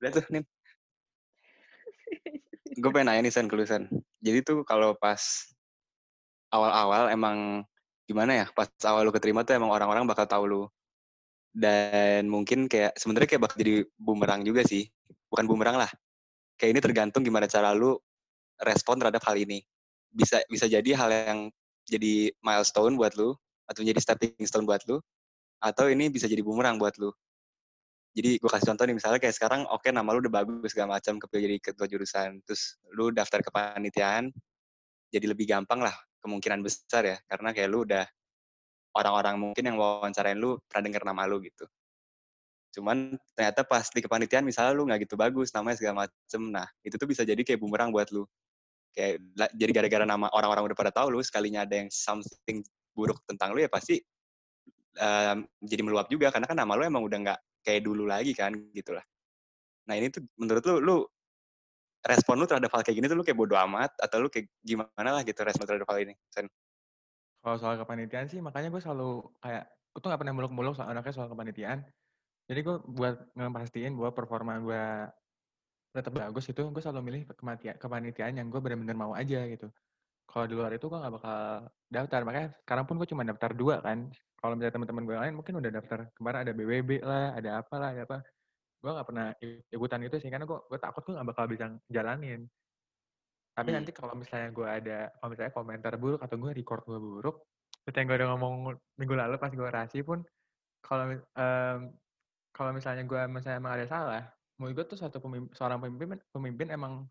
Udah 0.00 0.10
tuh, 0.16 0.24
Nin. 0.32 0.44
Gue 2.80 2.90
pengen 2.90 3.06
nanya 3.12 3.20
nih, 3.28 3.32
Sen, 3.36 3.46
ke 3.46 3.54
lu, 3.60 3.68
Sen. 3.68 3.92
Jadi 4.24 4.40
tuh 4.40 4.64
kalau 4.64 4.96
pas 4.96 5.20
awal-awal 6.48 7.12
emang 7.12 7.62
gimana 8.12 8.44
ya, 8.44 8.46
pas 8.52 8.68
awal 8.84 9.08
lu 9.08 9.12
keterima 9.16 9.42
tuh 9.42 9.56
emang 9.56 9.72
orang-orang 9.72 10.04
bakal 10.04 10.28
tahu 10.28 10.44
lu. 10.44 10.62
Dan 11.52 12.28
mungkin 12.28 12.68
kayak, 12.68 12.96
sebenarnya 13.00 13.28
kayak 13.28 13.42
bakal 13.48 13.56
jadi 13.60 13.74
bumerang 13.96 14.44
juga 14.44 14.64
sih. 14.64 14.88
Bukan 15.32 15.48
bumerang 15.48 15.80
lah. 15.80 15.88
Kayak 16.60 16.70
ini 16.76 16.80
tergantung 16.84 17.24
gimana 17.24 17.48
cara 17.48 17.72
lu 17.72 17.96
respon 18.60 19.00
terhadap 19.00 19.24
hal 19.24 19.36
ini. 19.40 19.64
Bisa 20.12 20.44
bisa 20.52 20.68
jadi 20.68 20.92
hal 20.92 21.10
yang 21.10 21.40
jadi 21.88 22.30
milestone 22.44 22.94
buat 23.00 23.16
lu, 23.16 23.32
atau 23.66 23.80
jadi 23.82 23.98
stepping 23.98 24.44
stone 24.44 24.68
buat 24.68 24.84
lu, 24.86 25.00
atau 25.58 25.88
ini 25.88 26.12
bisa 26.12 26.28
jadi 26.28 26.44
bumerang 26.44 26.76
buat 26.76 26.94
lu. 27.00 27.10
Jadi 28.12 28.36
gue 28.36 28.50
kasih 28.52 28.68
contoh 28.68 28.84
nih, 28.84 28.96
misalnya 29.00 29.18
kayak 29.18 29.32
sekarang, 29.32 29.64
oke 29.72 29.88
nama 29.88 30.12
lu 30.12 30.20
udah 30.20 30.44
bagus 30.44 30.76
segala 30.76 31.00
macam, 31.00 31.16
kepilih 31.16 31.42
jadi 31.48 31.56
ketua 31.64 31.86
jurusan, 31.88 32.44
terus 32.44 32.76
lu 32.92 33.08
daftar 33.08 33.40
ke 33.40 33.48
panitiaan, 33.48 34.28
jadi 35.08 35.32
lebih 35.32 35.48
gampang 35.48 35.80
lah, 35.80 35.96
kemungkinan 36.22 36.62
besar 36.62 37.02
ya, 37.04 37.16
karena 37.26 37.50
kayak 37.50 37.68
lu 37.68 37.84
udah 37.84 38.06
orang-orang 38.96 39.36
mungkin 39.40 39.64
yang 39.66 39.76
wawancarain 39.76 40.38
lu 40.38 40.60
pernah 40.70 40.88
denger 40.88 41.02
nama 41.04 41.26
lu 41.26 41.42
gitu. 41.42 41.66
Cuman 42.72 43.20
ternyata 43.36 43.68
pas 43.68 43.84
di 43.92 44.00
kepanitiaan 44.00 44.46
misalnya 44.46 44.72
lu 44.72 44.88
nggak 44.88 45.04
gitu 45.04 45.14
bagus, 45.20 45.52
namanya 45.52 45.76
segala 45.76 46.08
macem, 46.08 46.42
nah 46.48 46.68
itu 46.80 46.96
tuh 46.96 47.08
bisa 47.08 47.20
jadi 47.26 47.40
kayak 47.44 47.60
bumerang 47.60 47.92
buat 47.92 48.08
lu. 48.14 48.24
Kayak 48.92 49.24
jadi 49.56 49.72
gara-gara 49.72 50.04
nama 50.08 50.28
orang-orang 50.32 50.72
udah 50.72 50.76
pada 50.76 50.92
tahu 50.92 51.16
lu, 51.16 51.20
sekalinya 51.24 51.64
ada 51.68 51.80
yang 51.84 51.88
something 51.92 52.64
buruk 52.92 53.20
tentang 53.24 53.56
lu 53.56 53.64
ya 53.64 53.68
pasti 53.72 54.00
em, 55.00 55.48
jadi 55.64 55.80
meluap 55.80 56.12
juga 56.12 56.28
karena 56.28 56.44
kan 56.44 56.56
nama 56.56 56.76
lu 56.76 56.84
emang 56.84 57.04
udah 57.04 57.18
nggak 57.24 57.40
kayak 57.64 57.80
dulu 57.84 58.04
lagi 58.04 58.36
kan 58.36 58.52
gitu 58.76 58.92
lah. 58.92 59.04
Nah 59.88 59.94
ini 59.96 60.12
tuh 60.12 60.24
menurut 60.36 60.64
lu, 60.68 60.74
lu 60.80 60.96
respon 62.02 62.34
lu 62.38 62.46
terhadap 62.50 62.70
hal 62.74 62.82
kayak 62.82 62.96
gini 62.98 63.06
tuh 63.06 63.16
lu 63.18 63.24
kayak 63.26 63.38
bodo 63.38 63.54
amat 63.54 63.94
atau 64.02 64.18
lu 64.18 64.28
kayak 64.28 64.50
gimana 64.62 65.10
lah 65.14 65.22
gitu 65.22 65.42
respon 65.46 65.64
terhadap 65.66 65.86
hal 65.86 65.98
ini? 66.02 66.14
Sen? 66.34 66.50
Kalau 67.42 67.56
soal 67.58 67.74
kepanitiaan 67.78 68.30
sih, 68.30 68.38
makanya 68.38 68.70
gue 68.70 68.78
selalu 68.78 69.26
kayak, 69.42 69.66
gue 69.66 70.00
tuh 70.02 70.08
gak 70.14 70.20
pernah 70.22 70.34
muluk-muluk 70.34 70.78
soal 70.78 70.94
anaknya 70.94 71.14
soal 71.14 71.26
kepanitiaan. 71.26 71.82
Jadi 72.46 72.60
gue 72.62 72.76
buat 72.86 73.34
ngepastiin 73.34 73.98
bahwa 73.98 74.10
performa 74.14 74.52
gue 74.62 74.84
tetap 75.90 76.14
bagus 76.14 76.46
itu, 76.46 76.62
gue 76.62 76.82
selalu 76.82 77.00
milih 77.02 77.22
kematian, 77.34 77.74
kepanitiaan 77.82 78.34
yang 78.38 78.46
gue 78.46 78.62
benar-benar 78.62 78.94
mau 78.94 79.12
aja 79.14 79.42
gitu. 79.50 79.70
Kalau 80.30 80.46
di 80.46 80.54
luar 80.54 80.70
itu 80.74 80.86
gue 80.86 80.98
gak 81.02 81.14
bakal 81.18 81.38
daftar, 81.90 82.20
makanya 82.22 82.48
sekarang 82.62 82.84
pun 82.86 82.94
gue 83.02 83.08
cuma 83.10 83.22
daftar 83.26 83.50
dua 83.54 83.82
kan. 83.82 84.06
Kalau 84.42 84.58
misalnya 84.58 84.74
teman-teman 84.74 85.02
gue 85.06 85.16
lain 85.18 85.34
mungkin 85.34 85.54
udah 85.58 85.70
daftar, 85.70 85.98
kemarin 86.18 86.38
ada 86.46 86.52
BWB 86.54 86.90
lah, 87.02 87.34
ada 87.34 87.50
apa 87.62 87.74
lah, 87.78 87.88
ada 87.94 88.02
apa. 88.06 88.18
Gue 88.82 88.90
gak 88.90 89.06
pernah 89.06 89.30
ikutan 89.70 90.02
itu 90.02 90.18
sih, 90.18 90.26
karena 90.26 90.42
gue, 90.42 90.58
gue 90.58 90.78
takut 90.82 91.06
gue 91.06 91.14
gak 91.14 91.28
bakal 91.30 91.46
bisa 91.46 91.70
jalanin. 91.86 92.50
Tapi 93.54 93.68
Hmm. 93.70 93.76
nanti 93.78 93.90
kalau 93.94 94.18
misalnya 94.18 94.50
gue 94.50 94.66
ada, 94.66 94.98
kalau 95.22 95.28
misalnya 95.30 95.52
komentar 95.54 95.94
buruk 96.00 96.20
atau 96.24 96.36
gue 96.40 96.50
record 96.50 96.82
gue 96.88 96.98
buruk, 96.98 97.36
seperti 97.78 97.96
yang 98.02 98.08
gue 98.10 98.18
udah 98.18 98.28
ngomong 98.34 98.54
minggu 98.98 99.14
lalu 99.14 99.36
pas 99.38 99.52
gue 99.54 99.62
orasi 99.62 100.02
pun, 100.02 100.26
kalau 100.82 101.14
em, 101.14 101.78
kalau 102.50 102.70
misalnya 102.74 103.06
gue 103.06 103.22
misalnya 103.30 103.62
emang 103.62 103.74
ada 103.78 103.86
salah, 103.86 104.22
menurut 104.58 104.82
gue 104.82 104.86
tuh 104.96 104.98
satu 104.98 105.22
pemimpin, 105.22 105.52
seorang 105.54 105.78
pemimpin, 105.78 106.18
pemimpin 106.34 106.68
emang 106.74 107.06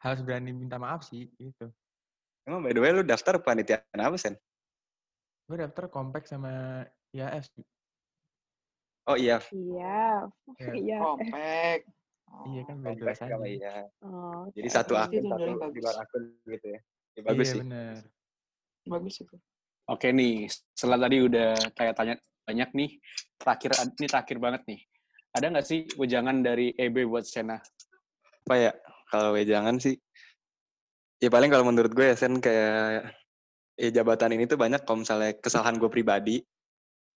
harus 0.00 0.24
berani 0.24 0.50
minta 0.56 0.80
maaf 0.80 1.04
sih 1.04 1.28
gitu. 1.36 1.68
Emang 2.48 2.64
by 2.64 2.74
the 2.74 2.82
way 2.82 2.90
lu 2.90 3.06
daftar 3.06 3.38
panitiaan 3.38 3.98
apa, 3.98 4.16
Sen? 4.18 4.34
Gue 5.46 5.62
daftar 5.62 5.86
kompak 5.90 6.26
sama 6.26 6.82
IAS. 7.14 7.50
Oh 9.10 9.18
iya, 9.18 9.42
Iya, 9.50 10.30
Ya, 10.62 10.72
iya. 10.78 10.96
Kompak. 11.02 11.78
iya 12.48 12.62
kan 12.64 12.76
jelas 12.96 13.18
sama 13.18 13.44
aja. 13.44 13.50
iya. 13.50 13.74
Oh, 14.02 14.46
Jadi 14.54 14.68
oke, 14.70 14.76
satu 14.78 14.92
oke. 14.94 15.02
akun, 15.04 15.24
satu 15.26 15.42
jadi 15.42 15.52
di 15.74 15.80
luar 15.82 15.96
akun 16.06 16.22
gitu 16.46 16.66
ya. 16.70 16.80
Ya 17.12 17.20
bagus 17.26 17.46
Iya 17.46 17.52
sih. 17.52 17.60
bener. 17.66 17.94
Bagus 18.86 19.14
itu. 19.20 19.36
Oke 19.90 20.08
nih, 20.14 20.46
setelah 20.72 20.98
tadi 21.02 21.16
udah 21.18 21.50
kayak 21.74 21.94
tanya 21.98 22.14
banyak 22.46 22.70
nih, 22.72 22.90
terakhir 23.38 23.70
ini 23.98 24.06
terakhir 24.06 24.36
banget 24.38 24.62
nih. 24.70 24.80
Ada 25.34 25.46
nggak 25.50 25.66
sih 25.66 25.80
wejangan 25.98 26.36
dari 26.40 26.70
EB 26.78 27.02
buat 27.10 27.26
Sena? 27.26 27.58
Apa 28.46 28.54
ya, 28.54 28.72
kalau 29.10 29.34
wejangan 29.34 29.82
sih, 29.82 29.98
ya 31.18 31.28
paling 31.30 31.50
kalau 31.50 31.66
menurut 31.66 31.90
gue 31.90 32.06
ya, 32.06 32.16
Sen, 32.18 32.38
kayak 32.38 33.10
ya 33.74 33.88
jabatan 33.90 34.38
ini 34.38 34.46
tuh 34.46 34.58
banyak 34.58 34.86
kalau 34.86 35.02
misalnya 35.02 35.34
kesalahan 35.42 35.78
gue 35.78 35.90
pribadi, 35.90 36.38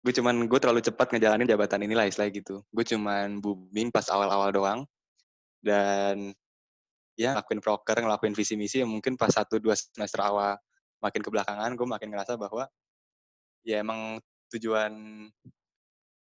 gue 0.04 0.14
cuman, 0.14 0.36
gue 0.46 0.60
terlalu 0.60 0.84
cepat 0.84 1.16
ngejalanin 1.16 1.48
jabatan 1.48 1.82
ini 1.88 1.96
lah 1.96 2.06
istilah 2.06 2.28
gitu. 2.30 2.62
Gue 2.70 2.84
cuman 2.84 3.40
booming 3.40 3.90
pas 3.90 4.06
awal-awal 4.12 4.52
doang, 4.52 4.80
dan 5.64 6.36
ya 7.16 7.32
ngelakuin 7.34 7.62
proker, 7.64 7.98
ngelakuin 8.04 8.36
visi 8.36 8.60
misi 8.60 8.84
yang 8.84 8.92
mungkin 8.92 9.16
pas 9.16 9.32
satu 9.32 9.58
dua 9.64 9.78
semester 9.80 10.20
awal 10.20 10.60
makin 11.00 11.22
ke 11.24 11.30
belakangan 11.30 11.72
gue 11.76 11.88
makin 11.88 12.10
ngerasa 12.12 12.40
bahwa 12.40 12.68
ya 13.64 13.80
emang 13.80 14.20
tujuan 14.52 14.92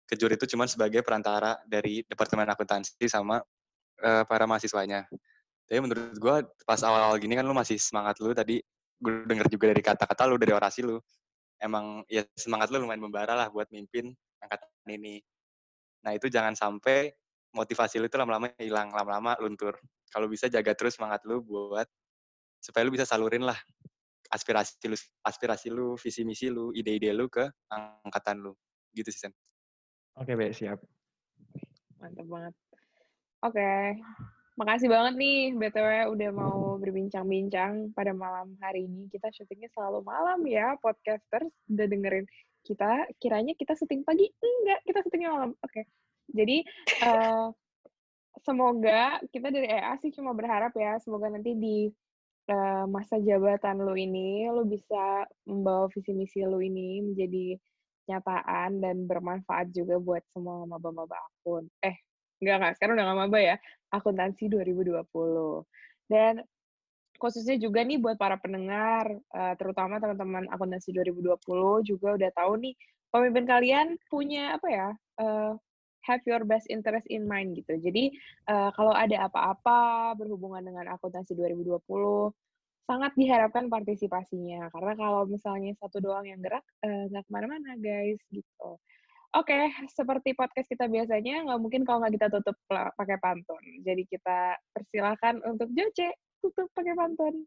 kejur 0.10 0.30
itu 0.34 0.46
cuma 0.54 0.70
sebagai 0.70 1.02
perantara 1.02 1.58
dari 1.66 2.06
departemen 2.06 2.46
akuntansi 2.46 3.10
sama 3.10 3.42
eh, 4.02 4.24
para 4.28 4.46
mahasiswanya. 4.46 5.10
Tapi 5.66 5.80
menurut 5.80 6.14
gue 6.20 6.36
pas 6.68 6.80
awal-awal 6.84 7.18
gini 7.18 7.34
kan 7.40 7.46
lu 7.48 7.56
masih 7.56 7.80
semangat 7.80 8.20
lu 8.22 8.36
tadi 8.36 8.62
gue 9.02 9.14
denger 9.26 9.48
juga 9.50 9.66
dari 9.74 9.82
kata-kata 9.82 10.24
lu 10.30 10.36
dari 10.38 10.54
orasi 10.54 10.86
lu 10.86 11.00
emang 11.64 12.04
ya 12.12 12.28
semangat 12.36 12.68
lu 12.70 12.84
lumayan 12.84 13.00
membara 13.00 13.34
lah 13.34 13.48
buat 13.48 13.72
mimpin 13.72 14.12
angkatan 14.44 14.68
ini. 14.92 15.24
Nah 16.04 16.12
itu 16.12 16.28
jangan 16.28 16.54
sampai 16.54 17.16
motivasi 17.56 18.04
lu 18.04 18.12
itu 18.12 18.20
lama-lama 18.20 18.52
hilang, 18.60 18.92
lama-lama 18.92 19.40
luntur. 19.40 19.80
Kalau 20.12 20.28
bisa 20.28 20.52
jaga 20.52 20.76
terus 20.76 21.00
semangat 21.00 21.24
lu 21.24 21.40
buat 21.40 21.88
supaya 22.60 22.84
lu 22.84 22.92
bisa 22.92 23.08
salurin 23.08 23.48
lah 23.48 23.58
aspirasi 24.34 24.90
lu, 24.90 24.98
aspirasi 25.24 25.68
lu, 25.70 25.94
visi 25.96 26.26
misi 26.26 26.50
lu, 26.50 26.74
ide-ide 26.74 27.14
lu 27.14 27.30
ke 27.30 27.46
angkatan 27.70 28.42
lu. 28.42 28.54
Gitu 28.92 29.10
sih, 29.14 29.30
Sen. 29.30 29.34
Oke, 30.18 30.34
Be, 30.38 30.54
siap. 30.54 30.82
Mantap 32.02 32.26
banget. 32.30 32.54
Oke. 33.46 33.70
Makasih 34.54 34.86
banget 34.86 35.14
nih 35.18 35.58
BTW 35.58 36.14
udah 36.14 36.30
mau 36.30 36.78
berbincang-bincang 36.78 37.90
pada 37.98 38.14
malam 38.14 38.54
hari 38.62 38.86
ini. 38.86 39.10
Kita 39.10 39.34
syutingnya 39.34 39.66
selalu 39.74 40.06
malam 40.06 40.46
ya, 40.46 40.78
podcasters. 40.78 41.50
Udah 41.74 41.90
dengerin 41.90 42.30
kita, 42.62 43.10
kiranya 43.18 43.58
kita 43.58 43.74
syuting 43.74 44.06
pagi. 44.06 44.30
Enggak, 44.30 44.80
kita 44.86 45.00
syutingnya 45.02 45.30
malam. 45.34 45.52
Oke. 45.58 45.90
Jadi, 46.30 46.62
eh, 47.10 47.48
semoga 48.46 49.18
kita 49.34 49.50
dari 49.50 49.74
EA 49.74 49.98
sih 49.98 50.14
cuma 50.14 50.38
berharap 50.38 50.78
ya, 50.78 51.02
semoga 51.02 51.34
nanti 51.34 51.58
di 51.58 51.90
eh, 52.46 52.86
masa 52.86 53.18
jabatan 53.18 53.82
lu 53.82 53.98
ini, 53.98 54.46
lu 54.54 54.70
bisa 54.70 55.26
membawa 55.50 55.90
visi 55.90 56.14
misi 56.14 56.46
lu 56.46 56.62
ini 56.62 57.02
menjadi 57.02 57.58
kenyataan 58.06 58.86
dan 58.86 59.10
bermanfaat 59.10 59.74
juga 59.74 59.98
buat 59.98 60.22
semua 60.30 60.70
maba-maba 60.70 61.18
akun. 61.18 61.66
Eh, 61.82 61.98
enggak, 62.44 62.58
enggak. 62.60 62.74
Sekarang 62.78 62.94
udah 63.00 63.06
nggak 63.08 63.20
maba 63.24 63.40
ya. 63.40 63.56
Akuntansi 63.90 64.52
2020. 64.52 65.64
Dan 66.12 66.44
khususnya 67.18 67.56
juga 67.56 67.88
nih 67.88 67.98
buat 68.04 68.20
para 68.20 68.36
pendengar, 68.36 69.08
uh, 69.32 69.54
terutama 69.56 70.04
teman-teman 70.04 70.52
akuntansi 70.52 70.92
2020 70.92 71.88
juga 71.88 72.20
udah 72.20 72.32
tahu 72.36 72.60
nih 72.60 72.76
pemimpin 73.16 73.46
kalian 73.48 73.88
punya 74.12 74.60
apa 74.60 74.68
ya? 74.68 74.90
Uh, 75.16 75.56
have 76.04 76.20
your 76.28 76.44
best 76.44 76.68
interest 76.68 77.08
in 77.08 77.24
mind 77.24 77.56
gitu. 77.56 77.80
Jadi 77.80 78.12
uh, 78.52 78.76
kalau 78.76 78.92
ada 78.92 79.32
apa-apa 79.32 80.12
berhubungan 80.20 80.60
dengan 80.60 80.92
akuntansi 80.92 81.32
2020 81.32 81.80
sangat 82.84 83.16
diharapkan 83.16 83.72
partisipasinya 83.72 84.68
karena 84.68 84.92
kalau 85.00 85.24
misalnya 85.24 85.72
satu 85.80 86.04
doang 86.04 86.28
yang 86.28 86.44
gerak 86.44 86.68
nggak 86.84 87.24
ke 87.24 87.32
mana-mana 87.32 87.80
guys 87.80 88.20
gitu. 88.28 88.76
Oke, 89.34 89.50
okay, 89.50 89.74
seperti 89.90 90.38
podcast 90.38 90.70
kita 90.70 90.86
biasanya, 90.86 91.50
nggak 91.50 91.58
mungkin 91.58 91.82
kalau 91.82 92.06
nggak 92.06 92.22
kita 92.22 92.28
tutup 92.38 92.54
pakai 92.70 93.18
pantun. 93.18 93.66
Jadi 93.82 94.06
kita 94.06 94.54
persilahkan 94.70 95.42
untuk 95.50 95.74
Joce 95.74 96.14
tutup 96.38 96.70
pakai 96.78 96.94
pantun. 96.94 97.42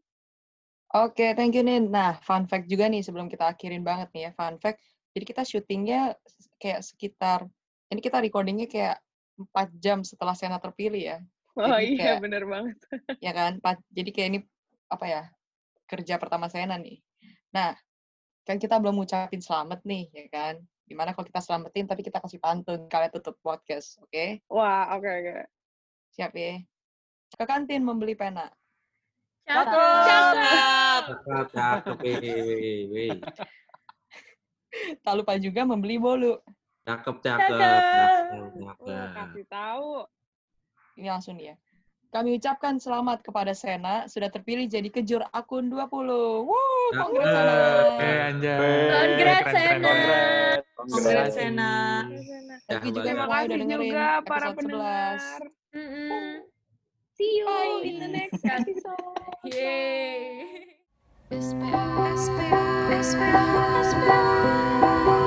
Oke, 0.91 1.15
okay, 1.15 1.29
thank 1.31 1.55
you 1.55 1.63
Nin. 1.63 1.87
Nah, 1.87 2.19
fun 2.19 2.43
fact 2.43 2.67
juga 2.67 2.91
nih 2.91 3.07
sebelum 3.07 3.31
kita 3.31 3.47
akhirin 3.47 3.87
banget 3.87 4.11
nih 4.11 4.27
ya, 4.27 4.31
fun 4.35 4.59
fact. 4.59 4.83
Jadi 5.15 5.23
kita 5.31 5.47
syutingnya 5.47 6.11
kayak 6.59 6.83
sekitar, 6.83 7.47
ini 7.87 8.03
kita 8.03 8.19
recordingnya 8.19 8.67
kayak 8.67 8.99
4 9.39 9.71
jam 9.79 10.03
setelah 10.03 10.35
Sena 10.35 10.59
terpilih 10.59 11.15
ya. 11.15 11.17
Oh 11.55 11.71
jadi 11.71 11.87
iya, 11.87 12.03
kayak, 12.03 12.19
bener 12.19 12.43
banget. 12.51 12.77
ya 13.25 13.31
kan, 13.31 13.63
jadi 13.95 14.09
kayak 14.11 14.27
ini, 14.35 14.39
apa 14.91 15.05
ya, 15.07 15.23
kerja 15.87 16.19
pertama 16.19 16.51
Sena 16.51 16.75
nih. 16.75 16.99
Nah, 17.55 17.79
kan 18.43 18.59
kita 18.59 18.75
belum 18.75 18.99
ngucapin 18.99 19.39
selamat 19.39 19.87
nih, 19.87 20.11
ya 20.11 20.27
kan. 20.27 20.59
Gimana 20.87 21.11
kalau 21.11 21.27
kita 21.27 21.43
selamatin, 21.43 21.83
tapi 21.83 21.99
kita 21.99 22.23
kasih 22.23 22.39
pantun, 22.39 22.87
kalian 22.87 23.11
tutup 23.11 23.35
podcast, 23.43 23.99
oke? 23.99 24.07
Okay? 24.07 24.39
Wah, 24.47 24.95
oke, 24.95 25.03
okay, 25.03 25.13
oke. 25.19 25.27
Okay. 25.35 25.43
Siap 26.15 26.31
ya. 26.31 26.51
Ke 27.35 27.43
kantin 27.43 27.83
membeli 27.83 28.15
pena. 28.15 28.47
Cakep. 29.43 29.75
Cakep. 30.07 31.03
Cakep. 31.27 31.99
Cakep. 31.99 33.47
Tak 35.03 35.13
lupa 35.17 35.35
juga 35.41 35.67
membeli 35.67 35.99
bolu. 35.99 36.39
Cakep, 36.87 37.15
cakep. 37.19 37.57
Cakep. 37.59 38.23
cakep. 38.55 39.07
kasih 39.11 39.45
tahu. 39.51 40.07
Ini 40.95 41.07
langsung 41.11 41.35
ya. 41.35 41.59
Kami 42.07 42.39
ucapkan 42.39 42.79
selamat 42.79 43.19
kepada 43.19 43.51
Sena 43.51 44.07
sudah 44.07 44.31
terpilih 44.31 44.71
jadi 44.71 44.87
kejur 44.87 45.27
akun 45.35 45.67
20. 45.67 46.47
Woo, 46.47 46.87
congrats 46.95 47.35
Sena. 47.35 47.55
Eh, 47.99 48.19
anjay. 48.31 48.79
Congrats 48.87 49.51
Sena. 49.51 49.93
Congrats 50.77 51.33
Sena. 51.33 52.05
You 52.69 52.93
juga 52.93 53.01
Terima 53.01 53.25
kasih 53.25 53.57
juga 53.65 54.07
para 54.21 54.47
pendengar. 54.53 55.17
Mm 55.73 55.87
-mm. 55.89 56.29
See 57.17 57.41
you 57.41 57.49
Bye. 57.49 57.81
in 57.81 57.95
the 57.97 58.09
next 58.13 58.45
episode. 58.45 59.17
Yay! 59.49 60.77
SPA, 61.33 62.13
SPA, 62.13 62.61
SPA, 63.01 63.41
SPA. 63.81 65.26